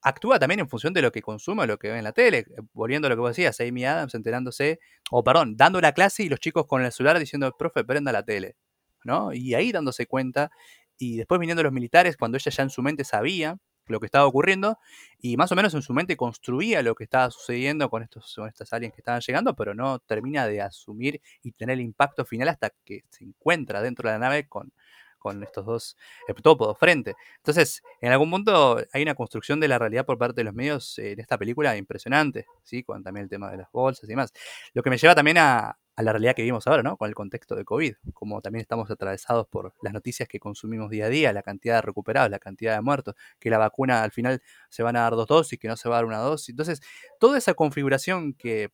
[0.01, 2.45] actúa también en función de lo que consume lo que ve en la tele.
[2.73, 4.79] Volviendo a lo que vos decías, Amy Adams enterándose,
[5.11, 8.23] o perdón, dando la clase y los chicos con el celular diciendo, profe, prenda la
[8.23, 8.55] tele.
[9.03, 9.33] ¿no?
[9.33, 10.51] Y ahí dándose cuenta,
[10.97, 14.25] y después viniendo los militares, cuando ella ya en su mente sabía lo que estaba
[14.27, 14.77] ocurriendo
[15.17, 18.47] y más o menos en su mente construía lo que estaba sucediendo con estos con
[18.47, 22.49] estas aliens que estaban llegando, pero no termina de asumir y tener el impacto final
[22.49, 24.71] hasta que se encuentra dentro de la nave con,
[25.19, 25.97] con estos dos
[26.27, 27.15] heptópodos frente.
[27.37, 30.97] Entonces, en algún punto hay una construcción de la realidad por parte de los medios
[30.97, 32.83] en esta película impresionante, ¿sí?
[32.83, 34.31] Con también el tema de las bolsas y demás.
[34.73, 36.95] Lo que me lleva también a, a la realidad que vivimos ahora, ¿no?
[36.95, 41.07] Con el contexto de COVID, como también estamos atravesados por las noticias que consumimos día
[41.07, 44.41] a día, la cantidad de recuperados, la cantidad de muertos, que la vacuna al final
[44.69, 46.49] se van a dar dos dosis, que no se va a dar una dosis.
[46.49, 46.81] Entonces,
[47.19, 48.71] toda esa configuración que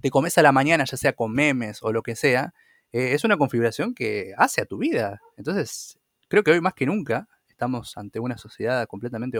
[0.00, 2.54] te comes a la mañana, ya sea con memes o lo que sea,
[2.92, 5.20] eh, es una configuración que hace a tu vida.
[5.36, 9.38] Entonces, creo que hoy más que nunca estamos ante una sociedad completamente.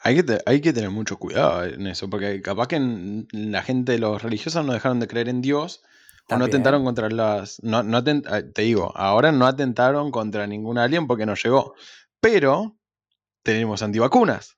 [0.00, 4.22] Hay que, hay que tener mucho cuidado en eso, porque capaz que la gente, los
[4.22, 5.82] religiosos no dejaron de creer en Dios
[6.28, 7.62] o no atentaron contra las...
[7.62, 11.74] No, no ah, te digo, ahora no atentaron contra ningún alien porque no llegó,
[12.20, 12.76] pero
[13.42, 14.56] tenemos antivacunas.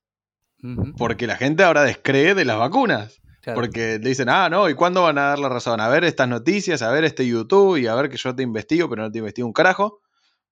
[0.96, 3.20] Porque la gente ahora descree de las vacunas.
[3.52, 5.80] Porque le dicen, ah, no, ¿y cuándo van a dar la razón?
[5.80, 8.88] A ver estas noticias, a ver este YouTube y a ver que yo te investigo,
[8.88, 10.00] pero no te investigo un carajo.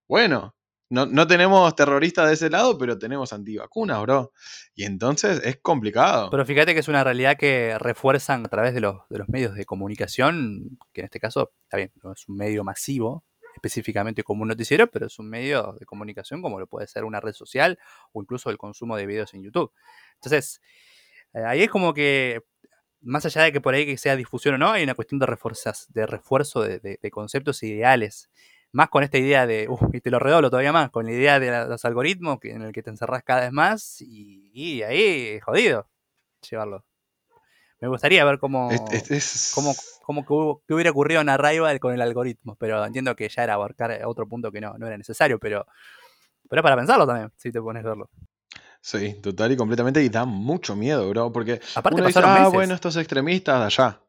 [0.09, 0.55] Bueno,
[0.91, 4.33] no, tenemos terroristas de ese lado, pero tenemos antivacunas, bro.
[4.75, 6.29] Y entonces es complicado.
[6.31, 9.55] Pero fíjate que es una realidad que refuerzan a través de los, de los medios
[9.55, 13.25] de comunicación, que en este caso, está bien, no es un medio masivo,
[13.55, 17.21] específicamente como un noticiero, pero es un medio de comunicación como lo puede ser una
[17.21, 17.79] red social
[18.13, 19.73] o incluso el consumo de videos en YouTube.
[20.17, 20.61] Entonces,
[21.33, 22.43] eh, ahí es como que
[23.03, 25.27] más allá de que por ahí que sea difusión o no, hay una cuestión de,
[25.27, 28.31] refuerzas, de refuerzo de, conceptos ideales.
[28.73, 31.69] Más con esta idea de, y te lo redoblo todavía más, con la idea de
[31.69, 35.89] los algoritmos que, en el que te encerrás cada vez más y, ahí, jodido,
[36.49, 36.85] llevarlo.
[37.81, 38.71] Me gustaría ver cómo,
[40.07, 44.27] cómo, hubiera ocurrido en Arrival con el algoritmo, pero entiendo que ya era abarcar otro
[44.27, 45.67] punto que no, no era necesario, pero,
[46.49, 48.09] pero es para pensarlo también, si te pones a verlo.
[48.83, 50.03] Sí, total y completamente.
[50.03, 51.33] Y da mucho miedo, bro.
[51.33, 54.03] Porque Aparte uno dice, ah, bueno, estos extremistas de allá.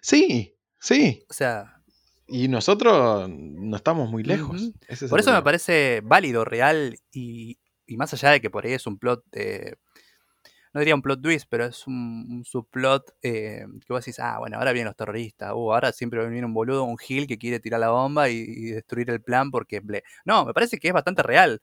[0.00, 1.26] Sí, sí.
[1.28, 1.82] O sea.
[2.26, 4.72] Y nosotros no estamos muy lejos.
[5.10, 8.86] por eso me parece válido, real y, y, más allá de que por ahí es
[8.86, 9.76] un plot de.
[10.72, 14.58] No diría un plot twist, pero es un, subplot eh, que vos decís, ah, bueno,
[14.58, 17.38] ahora vienen los terroristas, uh, ahora siempre va a venir un boludo, un gil que
[17.38, 19.80] quiere tirar la bomba y, y destruir el plan porque...
[20.24, 21.60] No, me parece que es bastante real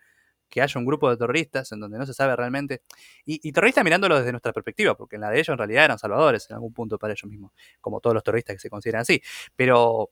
[0.51, 2.83] que haya un grupo de terroristas en donde no se sabe realmente.
[3.25, 6.47] Y, terroristas mirándolo desde nuestra perspectiva, porque en la de ellos en realidad eran salvadores
[6.49, 9.21] en algún punto para ellos mismos, como todos los terroristas que se consideran así.
[9.55, 10.11] Pero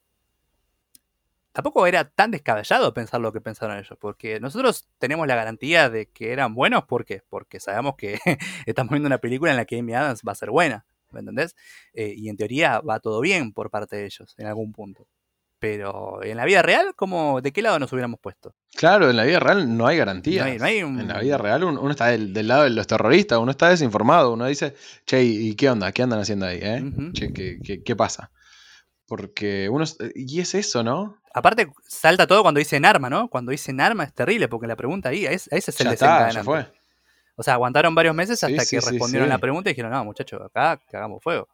[1.52, 6.08] tampoco era tan descabellado pensar lo que pensaron ellos, porque nosotros tenemos la garantía de
[6.08, 7.22] que eran buenos, ¿por qué?
[7.30, 8.18] Porque sabemos que
[8.66, 11.56] estamos viendo una película en la que Amy Adams va a ser buena, ¿me entendés?
[11.94, 15.08] Eh, y en teoría va todo bien por parte de ellos en algún punto.
[15.60, 18.56] Pero en la vida real, ¿cómo, ¿de qué lado nos hubiéramos puesto?
[18.74, 20.48] Claro, en la vida real no hay garantía.
[20.48, 24.46] En la vida real uno, está del, lado de los terroristas, uno está desinformado, uno
[24.46, 24.74] dice,
[25.06, 25.92] che, ¿y qué onda?
[25.92, 26.60] ¿Qué andan haciendo ahí?
[26.62, 27.12] Eh?
[27.12, 27.34] Che,
[27.84, 28.32] ¿qué, pasa?
[29.06, 29.84] Porque uno...
[30.16, 31.18] Y es eso, ¿no?
[31.34, 33.28] Aparte, salta todo cuando dicen arma, ¿no?
[33.28, 36.44] Cuando dicen arma es terrible, porque la pregunta ahí, es, ese es el ya ya
[36.44, 36.66] fue.
[37.36, 40.82] O sea, aguantaron varios meses hasta que respondieron la pregunta y dijeron, no, muchachos, acá
[40.90, 41.50] cagamos fuego.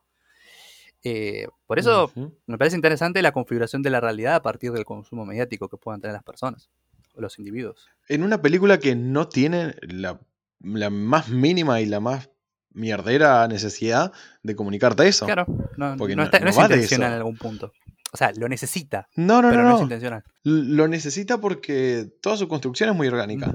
[1.07, 2.11] Eh, por eso
[2.47, 6.01] me parece interesante la configuración de la realidad a partir del consumo mediático que puedan
[6.01, 6.71] tener las personas
[7.13, 7.87] o los individuos.
[8.07, 10.19] En una película que no tiene la,
[10.59, 12.31] más mínima y la más
[12.71, 15.27] mierdera necesidad de comunicarte eso.
[15.27, 15.45] Claro,
[15.77, 17.71] no, es intencional en algún punto.
[18.11, 19.07] O sea, lo necesita.
[19.15, 20.23] No, no, pero no, no, es intencional.
[20.41, 23.53] Lo necesita porque toda su construcción es muy orgánica.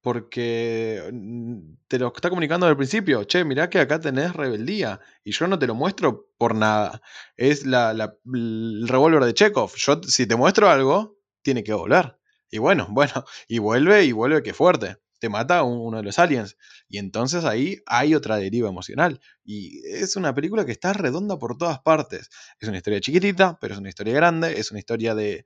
[0.00, 3.24] Porque mm, te lo está comunicando el principio.
[3.24, 5.00] Che, mirá que acá tenés rebeldía.
[5.24, 7.02] Y yo no te lo muestro por nada.
[7.36, 7.90] Es la,
[8.32, 9.72] el revólver de Chekhov.
[9.76, 12.18] Yo, si te muestro algo, tiene que volver.
[12.50, 13.24] Y bueno, bueno.
[13.48, 14.96] Y vuelve y vuelve que fuerte.
[15.18, 16.56] Te mata uno de los aliens.
[16.88, 19.20] Y entonces ahí hay otra deriva emocional.
[19.44, 22.28] Y es una película que está redonda por todas partes.
[22.58, 24.58] Es una historia chiquitita, pero es una historia grande.
[24.58, 25.44] Es una historia de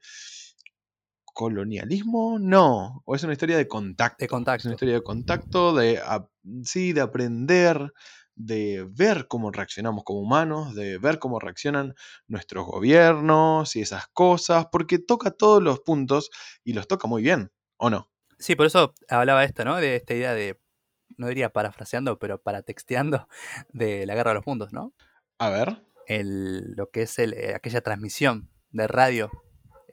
[1.37, 3.03] colonialismo, no.
[3.05, 4.25] O es una historia de contacto.
[4.25, 4.63] De contacto.
[4.63, 6.01] Es una historia de contacto, de,
[6.65, 7.93] sí, de aprender,
[8.35, 11.95] de ver cómo reaccionamos como humanos, de ver cómo reaccionan
[12.27, 16.31] nuestros gobiernos y esas cosas, porque toca todos los puntos
[16.65, 18.11] y los toca muy bien, ¿o no?
[18.39, 19.77] Sí, por eso hablaba esto, ¿no?
[19.77, 20.59] De esta idea de,
[21.19, 23.29] no diría parafraseando, pero para texteando,
[23.75, 24.95] de la guerra de los mundos, ¿no?
[25.37, 25.83] A ver.
[26.07, 29.31] El, lo que es el, eh, aquella transmisión de radio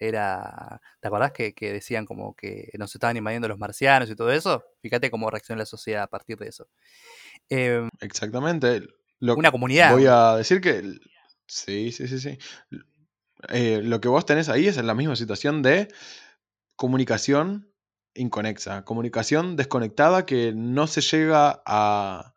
[0.08, 4.64] era, ¿te acordás que, decían como que nos estaban invadiendo los marcianos y todo eso?
[4.82, 6.68] Fíjate cómo reacciona la sociedad a partir de eso.
[7.50, 8.84] Em, Exactamente.
[9.20, 9.92] una comunidad.
[9.92, 10.82] Voy a decir que,
[11.48, 12.38] sí, sí, sí, sí.
[13.50, 15.88] Eh, lo que vos tenés ahí es en la misma situación de
[16.76, 17.74] comunicación
[18.16, 22.34] inconexa, comunicación desconectada que no se llega a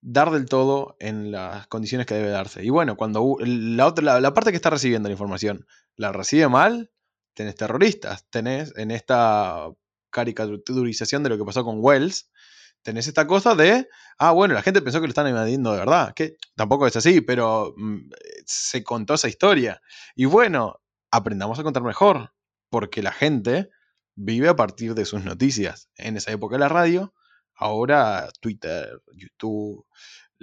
[0.00, 2.62] dar del todo en las condiciones que debe darse.
[2.62, 5.66] Y bueno, cuando la, otra, la, parte que está recibiendo la información
[5.96, 6.90] la recibe mal,
[7.34, 9.68] tenés terroristas, tenés en esta
[10.10, 12.30] caricaturización de lo que pasó con Wells,
[12.82, 13.88] tenés esta cosa de,
[14.18, 17.20] ah, bueno, la gente pensó que lo están invadiendo de verdad, que tampoco es así,
[17.20, 18.10] pero mm,
[18.44, 19.80] se contó esa historia.
[20.14, 20.80] Y bueno,
[21.10, 22.32] aprendamos a contar mejor,
[22.68, 23.70] porque la gente
[24.14, 25.88] vive a partir de sus noticias.
[25.96, 27.14] En esa época la radio,
[27.54, 29.86] ahora Twitter, YouTube,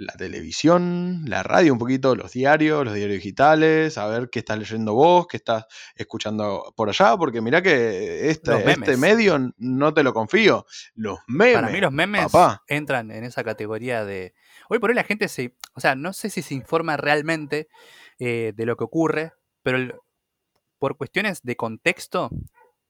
[0.04, 4.58] la televisión, la radio un poquito, los diarios, los diarios digitales, a ver qué estás
[4.58, 10.02] leyendo vos, qué estás escuchando por allá, porque mirá que este, este medio no te
[10.02, 10.66] lo confío.
[10.94, 11.54] Los memes.
[11.54, 12.26] Para mí los memes
[12.66, 14.34] entran en esa categoría de...
[14.68, 15.56] Hoy por hoy la gente se...
[15.74, 17.68] O sea, no sé si se informa realmente
[18.18, 19.32] eh, de lo que ocurre,
[19.62, 20.04] pero
[20.78, 22.30] por cuestiones de contexto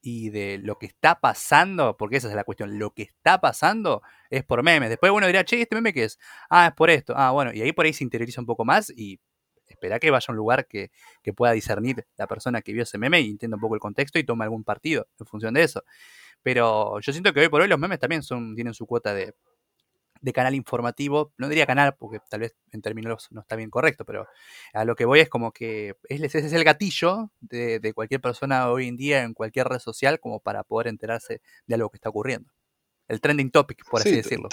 [0.03, 4.03] y de lo que está pasando, porque esa es la cuestión, lo que está pasando
[4.31, 4.91] es por memes.
[4.91, 6.19] Después uno dirá, che, ¿este meme qué es?
[6.51, 7.15] Ah, es por esto.
[7.17, 9.21] Ah, bueno, y ahí por ahí se interioriza un poco más y
[9.67, 10.91] espera que vaya a un lugar que,
[11.37, 14.25] pueda discernir la persona que vio ese meme y entienda un poco el contexto y
[14.25, 15.85] tome algún partido en función de eso.
[16.43, 19.35] Pero yo siento que hoy por hoy los memes también son, tienen su cuota de,
[20.23, 24.05] de canal informativo, no diría canal porque tal vez en términos no está bien correcto,
[24.05, 24.27] pero
[24.73, 28.89] a lo que voy es como que ese es el gatillo de, cualquier persona hoy
[28.89, 32.51] en día en cualquier red social como para poder enterarse de algo que está ocurriendo.
[33.09, 34.49] El trending topic, por así decirlo.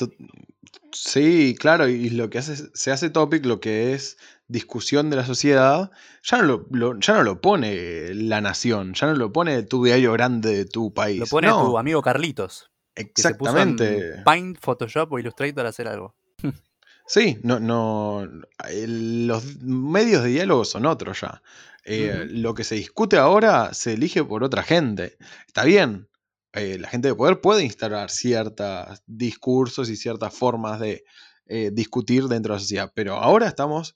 [0.92, 4.18] Sí, claro, y lo que hace, se hace topic, lo que es
[4.48, 5.92] discusión de la sociedad,
[6.24, 10.12] ya no lo, ya no lo pone la nación, ya no lo pone tu diario
[10.12, 11.20] grande de tu país.
[11.20, 12.72] Lo pone tu amigo Carlitos.
[13.00, 14.22] Exactamente.
[14.26, 16.16] Paint, Photoshop o Illustrator a hacer algo.
[17.12, 18.24] Sí, no, no.
[18.72, 21.42] los medios de diálogo son otros ya.
[21.84, 25.18] Eh, lo que se discute ahora se elige por otra gente.
[25.48, 26.08] Está bien.
[26.54, 31.04] Eh, la gente de poder puede instalar ciertos discursos y ciertas formas de
[31.48, 32.92] eh, discutir dentro de la sociedad.
[32.94, 33.96] Pero ahora estamos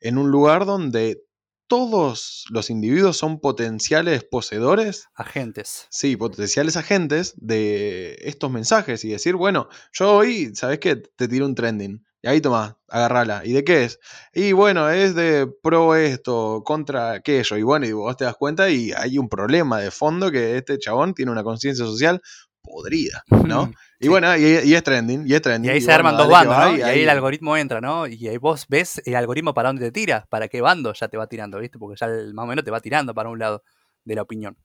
[0.00, 1.22] en un lugar donde
[1.66, 5.08] todos los individuos son potenciales poseedores.
[5.14, 5.86] Agentes.
[5.90, 10.96] Sí, potenciales agentes de estos mensajes y decir, bueno, yo hoy, ¿sabes qué?
[10.96, 12.04] Te tiro un trending.
[12.22, 13.42] Y ahí toma, agarrala.
[13.44, 14.00] ¿Y de qué es?
[14.32, 17.58] Y bueno, es de pro esto, contra aquello.
[17.58, 20.78] Y bueno, y vos te das cuenta y hay un problema de fondo que este
[20.78, 22.22] chabón tiene una conciencia social
[22.62, 23.70] podrida, ¿no?
[24.04, 25.70] Y bueno, y, es trending, y es trending.
[25.70, 26.76] Y ahí se arman dos bandos, ¿no?
[26.76, 28.06] Y, ahí, el algoritmo entra, ¿no?
[28.06, 31.16] Y ahí vos ves el algoritmo para dónde te tira, para qué bando ya te
[31.16, 31.78] va tirando, ¿viste?
[31.78, 33.62] Porque ya más o menos te va tirando para un lado
[34.04, 34.56] de la opinión.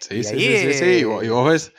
[0.00, 1.72] Sí, sí, sí, sí, Y vos ves,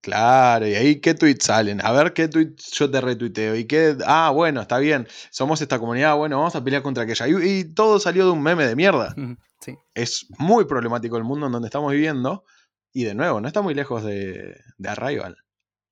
[0.00, 3.96] claro, y ahí qué tweets salen, a ver qué tweets yo te retuiteo, y qué,
[4.06, 7.26] ah, bueno, está bien, somos esta comunidad, bueno, vamos a pelear contra aquella.
[7.28, 9.14] Y, todo salió de un meme de mierda.
[9.60, 9.74] Sí.
[9.94, 12.44] Es muy problemático el mundo en donde estamos viviendo,
[12.92, 15.43] y de nuevo, no está muy lejos de, de Arrival.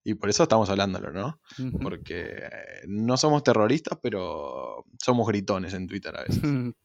[0.05, 1.41] Y por eso estamos hablándolo, ¿no?
[1.81, 2.49] Porque
[2.87, 6.43] no somos terroristas, pero somos gritones en Twitter a veces.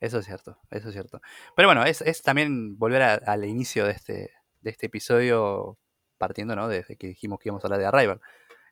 [0.00, 1.20] Eso es cierto, eso es cierto.
[1.56, 4.30] Pero bueno, es, también volver al inicio de este,
[4.60, 5.76] de este episodio,
[6.18, 6.68] partiendo, ¿no?
[6.68, 8.20] Desde que dijimos que íbamos a hablar de Arrival.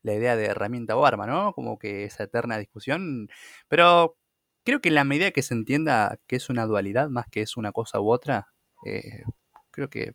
[0.03, 1.53] La idea de herramienta o arma, ¿no?
[1.53, 3.29] Como que esa eterna discusión.
[3.67, 4.17] Pero
[4.63, 7.57] creo que en la medida que se entienda que es una dualidad más que es
[7.57, 8.53] una cosa u otra,
[8.85, 9.25] eh,
[9.73, 10.15] creo que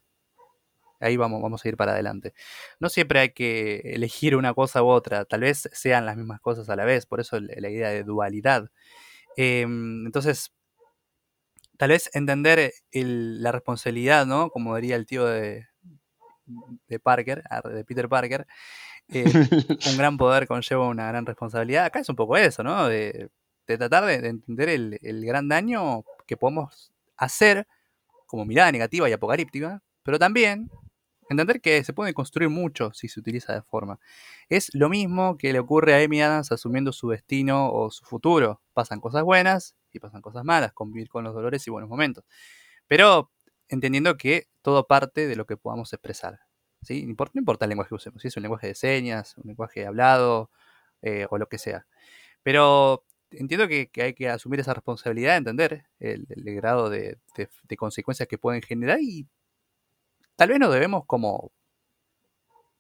[1.02, 2.34] ahí vamos, vamos a ir para adelante.
[2.80, 6.70] No siempre hay que elegir una cosa u otra, tal vez sean las mismas cosas
[6.70, 8.70] a la vez, por eso la idea de dualidad.
[9.38, 10.52] Em, entonces,
[11.78, 14.50] tal vez entender la responsabilidad, ¿no?
[14.50, 15.68] Como diría el tío de,
[17.02, 17.44] Parker,
[17.74, 18.46] de Peter Parker,
[19.08, 19.26] eh,
[19.90, 21.86] un gran poder conlleva una gran responsabilidad.
[21.86, 22.88] Acá es un poco eso, ¿no?
[22.88, 23.30] De,
[23.66, 27.68] tratar de, entender el, gran daño que podemos hacer
[28.28, 30.70] como mirada negativa y apocalíptica, pero también
[31.32, 34.02] Entender que se puede construir mucho si se utiliza de forma.
[34.50, 38.62] Es lo mismo que le ocurre a Amy Adams asumiendo su destino o su futuro.
[38.74, 42.26] Pasan cosas buenas y pasan cosas malas, convivir con los dolores y buenos momentos.
[42.86, 43.32] Pero
[43.70, 46.42] entendiendo que todo parte de lo que podamos expresar.
[46.82, 47.06] ¿sí?
[47.06, 50.52] No importa el lenguaje que usemos, si es un lenguaje de señas, un lenguaje hablado
[51.02, 51.88] eh, o lo que sea.
[52.44, 58.38] Pero entiendo que, hay que asumir esa responsabilidad, entender el, grado de, de, consecuencias que
[58.38, 59.28] pueden generar y
[60.42, 61.52] tal vez no debemos como,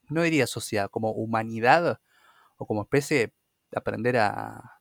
[0.09, 2.01] no diría sociedad, como humanidad
[2.57, 3.35] o como especie
[3.75, 4.79] aprender a,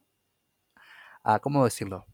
[1.22, 2.06] a, ¿cómo decirlo?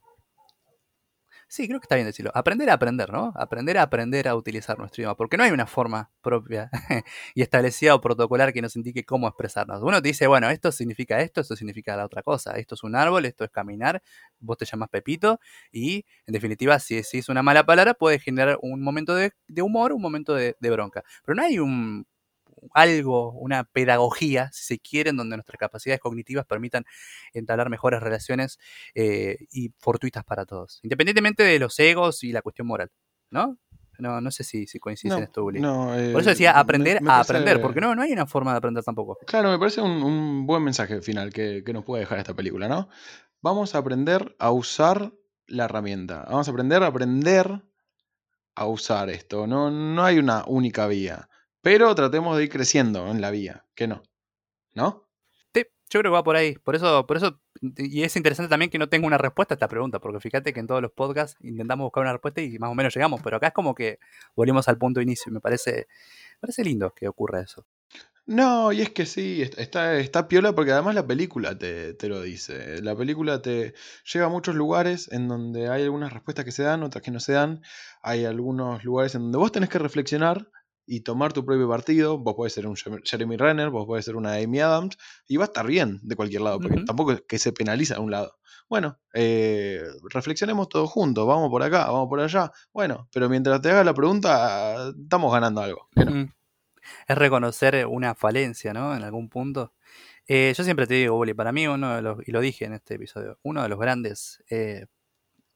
[1.48, 2.32] Sí, creo que está bien decirlo.
[2.34, 3.32] Aprender a aprender, ¿no?
[3.36, 5.16] Aprender a aprender a utilizar nuestro idioma.
[5.16, 6.70] Porque no hay una forma propia
[7.34, 9.80] y establecida o protocolar que nos indique cómo expresarnos.
[9.80, 12.56] Uno te dice, bueno, esto significa esto, esto significa la otra cosa.
[12.56, 14.02] Esto es un árbol, esto es caminar,
[14.40, 15.38] vos te llamas Pepito.
[15.70, 19.32] Y, en definitiva, si, es una mala palabra, puede generar un momento de,
[19.62, 21.04] humor, un momento de, bronca.
[21.24, 22.06] Pero no hay un,
[22.74, 26.84] algo, una pedagogía, si se quiere, en donde nuestras capacidades cognitivas permitan
[27.32, 28.58] entablar mejores relaciones
[28.94, 32.90] eh, y fortuitas para todos, independientemente de los egos y la cuestión moral,
[33.30, 33.58] ¿no?
[33.98, 35.58] No, no sé si, si coincides No, en esto, Uli.
[35.60, 38.12] no, Por eso eh, decía me- aprender me a parece- aprender, porque no, no hay
[38.12, 39.16] una forma de aprender tampoco.
[39.26, 42.68] Claro, me parece un, un buen mensaje final que, que nos puede dejar esta película,
[42.68, 42.90] ¿no?
[43.40, 45.12] Vamos a aprender a usar
[45.46, 46.26] la herramienta.
[46.28, 47.62] Vamos a aprender a aprender
[48.54, 49.46] a usar esto.
[49.46, 51.28] No, no hay una única vía.
[51.66, 53.64] Pero tratemos de ir creciendo en la vía.
[53.74, 54.00] Que no.
[54.72, 55.08] ¿No?
[55.52, 56.54] Sí, yo creo que va por ahí.
[56.54, 57.40] Por eso, por eso,
[57.76, 60.60] y es interesante también que no tenga una respuesta a esta pregunta, porque fíjate que
[60.60, 63.48] en todos los podcasts intentamos buscar una respuesta y más o menos llegamos, pero acá
[63.48, 63.98] es como que
[64.36, 65.88] volvemos al punto de inicio me parece,
[66.34, 67.66] me parece lindo que ocurra eso.
[68.26, 72.08] No, y es que sí, est- está, está piola porque además la película te, te
[72.08, 72.80] lo dice.
[72.82, 73.74] La película te
[74.12, 77.20] lleva a muchos lugares en donde hay algunas respuestas que se dan, otras que no
[77.20, 77.62] se dan.
[78.02, 80.50] Hay algunos lugares en donde vos tenés que reflexionar
[80.86, 82.18] y tomar tu propio partido.
[82.18, 85.46] Vos podés ser un Jeremy- Renner, vos podés ser una Amy Adams, y va a
[85.46, 88.38] estar bien de cualquier lado, porque tampoco es que se penaliza a un lado.
[88.68, 89.80] Bueno, eh,
[90.10, 92.50] reflexionemos todos juntos, vamos por acá, vamos por allá.
[92.72, 95.88] Bueno, pero mientras te hagas la pregunta, estamos ganando algo.
[95.94, 96.24] Mm.
[97.08, 98.94] Es reconocer una falencia, ¿no?
[98.94, 99.72] En algún punto.
[100.26, 102.72] Eh, yo siempre te digo, Uli, para mí uno de los, y lo dije en
[102.72, 104.86] este episodio, uno de los grandes eh,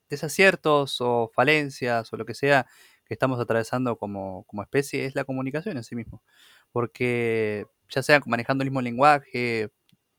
[0.09, 2.66] desaciertos o falencias o lo que sea
[3.11, 6.22] que estamos atravesando como, como especie es la comunicación en sí mismo.
[6.70, 9.72] Porque ya sea manejando el mismo lenguaje,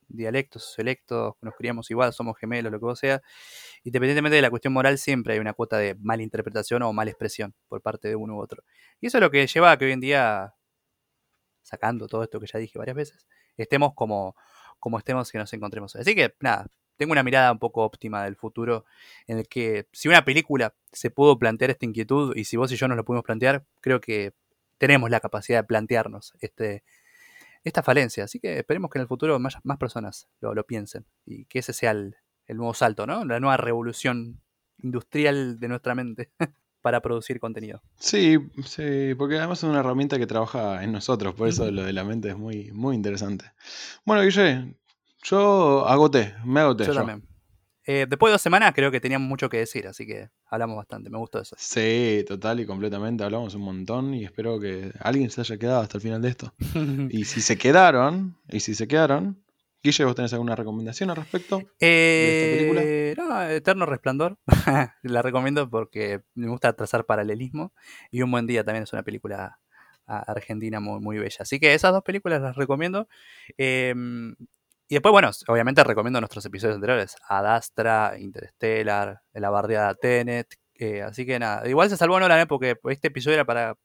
[0.09, 3.21] dialectos, sociolectos, nos criamos igual, somos gemelos, lo que sea,
[3.85, 7.55] independientemente de la cuestión moral, siempre hay una cuota de mala interpretación o mala expresión
[7.69, 8.61] por parte de uno u otro.
[8.99, 10.53] Y eso es lo que lleva a que hoy en día,
[11.61, 13.25] sacando todo esto que ya dije varias veces,
[13.55, 14.35] estemos como,
[14.79, 15.95] como estemos y nos encontremos.
[15.95, 16.67] Así que, nada,
[17.01, 18.85] tengo una mirada un poco óptima del futuro
[19.25, 22.75] en el que si una película se pudo plantear esta inquietud y si vos y
[22.75, 24.33] yo nos lo pudimos plantear, creo que
[24.77, 26.83] tenemos la capacidad de plantearnos este,
[27.63, 28.25] esta falencia.
[28.25, 31.57] Así que esperemos que en el futuro más, más personas lo, lo piensen y que
[31.57, 33.25] ese sea el, el nuevo salto, ¿no?
[33.25, 34.39] La nueva revolución
[34.77, 36.29] industrial de nuestra mente
[36.81, 37.81] para producir contenido.
[37.97, 41.93] Sí, sí, porque además es una herramienta que trabaja en nosotros, por eso lo de
[41.93, 43.45] la mente es muy, muy interesante.
[44.05, 44.75] Bueno, Guille,
[45.23, 46.85] yo agoté, me agoté.
[46.85, 46.99] Yo yo.
[46.99, 47.31] también.
[47.83, 51.09] Eh, después de dos semanas creo que teníamos mucho que decir, así que hablamos bastante,
[51.09, 51.55] me gustó eso.
[51.57, 55.97] Sí, total y completamente, hablamos un montón y espero que alguien se haya quedado hasta
[55.97, 56.53] el final de esto.
[57.09, 59.43] Y si se quedaron, y si se quedaron,
[59.83, 61.63] Guille, ¿vos tenés alguna recomendación al respecto?
[61.79, 64.37] Eh, no, Eterno Resplandor.
[65.01, 67.73] la recomiendo porque me gusta trazar paralelismo.
[68.11, 69.59] Y Un Buen Día también es una película
[70.05, 71.37] argentina muy, muy bella.
[71.39, 73.07] Así que esas dos películas las recomiendo.
[73.57, 73.95] Eh,
[74.91, 77.15] y después, bueno, obviamente recomiendo nuestros episodios anteriores.
[77.29, 80.53] Adastra, Interstellar, La bardeada Tenet.
[80.75, 82.45] eh, así que nada, igual se salvó Nolan, ¿eh?
[82.45, 83.77] porque este episodio era para,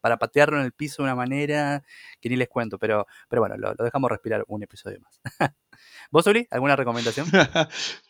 [0.00, 1.82] para patearlo en el piso de una manera
[2.20, 2.78] que ni les cuento.
[2.78, 5.20] Pero, pero bueno, lo, lo dejamos respirar un episodio más.
[6.12, 7.26] ¿Vos, Uli, alguna recomendación?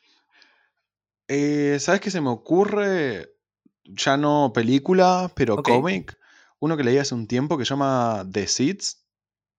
[1.28, 3.30] Eh, ¿Sabes qué se me ocurre?
[3.84, 6.18] Ya no película, pero cómic.
[6.58, 9.06] Uno que leí hace un tiempo que se llama The Seeds,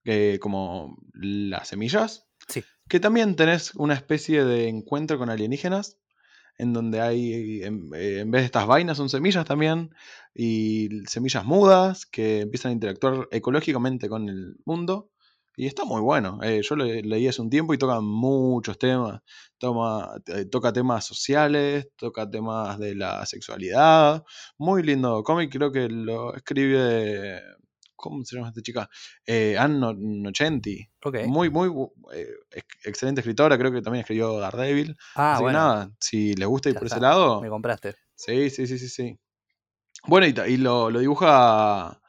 [0.03, 2.27] que como las semillas.
[2.89, 5.97] Que también tenés una especie de encuentro con alienígenas,
[6.57, 9.91] en donde hay, en, eh, vez de estas vainas, son semillas también,
[10.35, 15.09] y semillas mudas que empiezan a interactuar ecológicamente con el mundo.
[15.57, 16.39] Y está muy bueno.
[16.43, 19.21] Eh, yo lo leí hace un tiempo y toca muchos temas.
[19.59, 24.23] Toma, eh, toca temas sociales, toca temas de la sexualidad.
[24.57, 27.41] Muy lindo cómic, creo que lo escribe.
[28.09, 28.89] ¿Cómo se llama esta chica?
[29.25, 30.85] Eh, Anne No- Nocenti.
[31.25, 31.69] Muy, muy
[32.13, 34.95] eh, ex- excelente escritora, creo que también escribió Daredevil.
[35.15, 35.59] Ah, Así que bueno.
[35.59, 37.95] nada, si les gusta ir Ya por ese lado, Me compraste.
[38.15, 39.19] sí, sí, sí, sí, sí.
[40.05, 42.01] Bueno, y lo, lo dibuja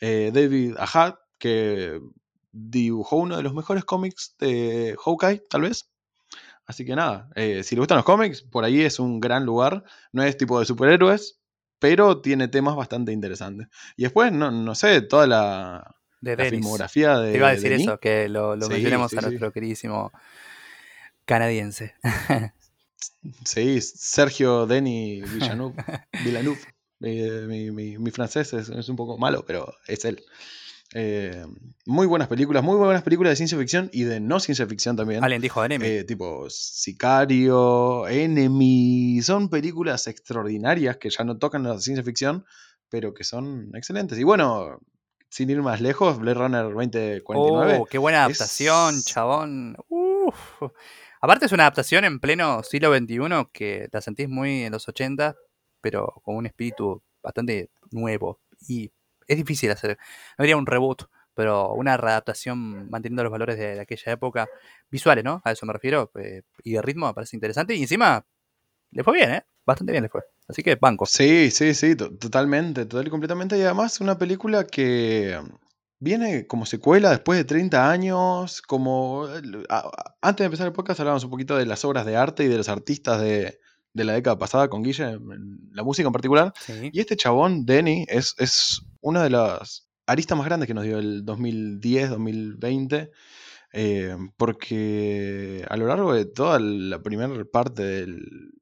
[0.00, 1.98] eh, David Ahad, que
[2.52, 5.90] dibujó uno de los mejores cómics de Hawkeye, tal vez.
[6.66, 9.84] Así que nada, eh, si le gustan los cómics, por ahí es un gran lugar.
[10.12, 11.37] No es tipo de superhéroes,
[11.78, 13.68] pero tiene temas bastante interesantes.
[13.96, 17.32] Y después, no, no sé, toda la, De la filmografía de.
[17.32, 19.26] Te iba a decir de eso, que lo, lo Sí, mencionemos sí, a sí.
[19.26, 20.12] nuestro queridísimo
[21.24, 21.94] canadiense.
[23.44, 25.74] Sí, Sergio Denis Villeneuve.
[26.24, 26.58] Villeneuve.
[27.00, 30.22] Eh, mi, mi- mi francés es, es un poco malo, pero es él.
[30.94, 31.44] Eh,
[31.84, 35.22] muy buenas películas, muy buenas películas de ciencia ficción y de no ciencia ficción también.
[35.22, 35.86] Alguien dijo Enemy.
[35.86, 39.20] Eh, tipo Sicario, Enemy.
[39.22, 42.46] Son películas extraordinarias que ya no tocan la ciencia ficción,
[42.88, 44.18] pero que son excelentes.
[44.18, 44.80] Y bueno,
[45.28, 47.78] sin ir más lejos, Blade Runner 2049.
[47.80, 49.76] oh, qué buena adaptación, es- chabón.
[49.88, 50.62] Uf.
[51.20, 55.36] Aparte es una adaptación en pleno siglo XXI que la sentís muy en los 80,
[55.80, 58.40] pero con un espíritu bastante nuevo.
[58.68, 58.92] Y
[59.28, 59.98] es difícil hacer,
[60.36, 64.48] no diría un reboot, pero una readaptación manteniendo los valores de, aquella época,
[64.90, 65.40] visuales, ¿no?
[65.44, 68.26] A eso me refiero, eh, y de ritmo me parece interesante, y encima
[68.90, 69.44] le fue bien, ¿eh?
[69.64, 70.22] Bastante bien le fue.
[70.48, 71.06] Así que banco.
[71.06, 75.38] Sí, sí, sí, totalmente, total y completamente, y además una película que
[76.00, 79.26] viene como secuela después de 30 años, como...
[80.20, 82.56] antes de empezar el podcast hablábamos un poquito de las obras de arte y de
[82.56, 83.60] los artistas de,
[83.92, 85.18] de la década pasada con Guille,
[85.72, 86.52] la música en particular.
[86.92, 90.98] Y este chabón, Denny, es, es una de las aristas más grandes que nos dio
[90.98, 93.10] el 2010, 2020.
[93.72, 98.52] Eh, porque a lo largo de toda la primera parte del.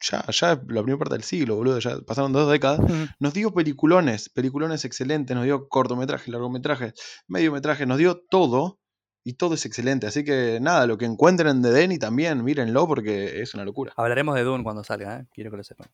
[0.00, 2.80] Ya, ya la primera parte del siglo, boludo, ya pasaron dos décadas.
[3.20, 6.92] Nos dio peliculones, peliculones excelentes, nos dio cortometrajes, largometrajes,
[7.26, 8.80] mediometrajes, nos dio todo
[9.24, 10.06] y todo es excelente.
[10.06, 13.94] Así que nada, lo que encuentren de Denny también, mírenlo porque es una locura.
[13.96, 15.26] Hablaremos de Dune cuando salga, ¿eh?
[15.32, 15.88] quiero que lo sepan.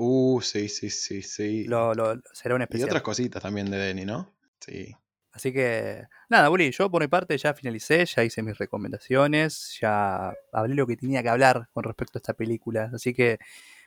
[0.00, 1.64] Uh, sí, sí, sí, sí.
[1.64, 1.92] Lo,
[2.32, 2.86] será un especial.
[2.86, 4.32] Y otras cositas también de Denny, ¿no?
[4.60, 4.94] Sí.
[5.32, 10.32] Así que, nada, Bully, yo por mi parte ya finalicé, ya hice mis recomendaciones, ya
[10.52, 12.90] hablé lo que tenía que hablar con respecto a esta película.
[12.94, 13.38] Así que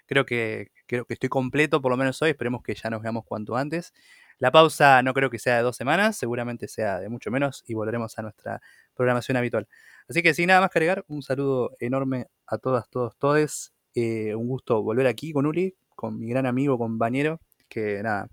[0.05, 2.31] creo que, creo que estoy completo, por lo menos hoy.
[2.31, 3.93] Esperemos que ya nos veamos cuanto antes.
[4.37, 7.73] La pausa no creo que sea de dos semanas, seguramente sea de mucho menos y
[7.73, 8.61] volveremos a nuestra
[8.95, 9.67] programación habitual.
[10.09, 13.71] Así que sin nada más que agregar, un saludo enorme a todas, todos, todes.
[13.93, 18.27] Eh, un gusto volver aquí con Uli, con mi gran amigo, compañero, que nada,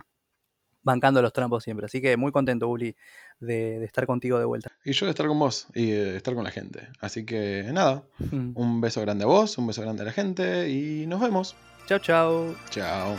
[0.83, 1.85] bancando los trampos siempre.
[1.85, 2.97] Así que muy contento, Uli,
[3.41, 4.73] de, estar contigo de vuelta.
[4.87, 6.89] Y yo de estar con vos y de estar con la gente.
[7.01, 8.05] Así que nada,
[8.55, 11.55] un beso grande a vos, un beso grande a la gente y nos vemos.
[11.87, 12.55] Chao, chao.
[12.71, 13.15] Chao.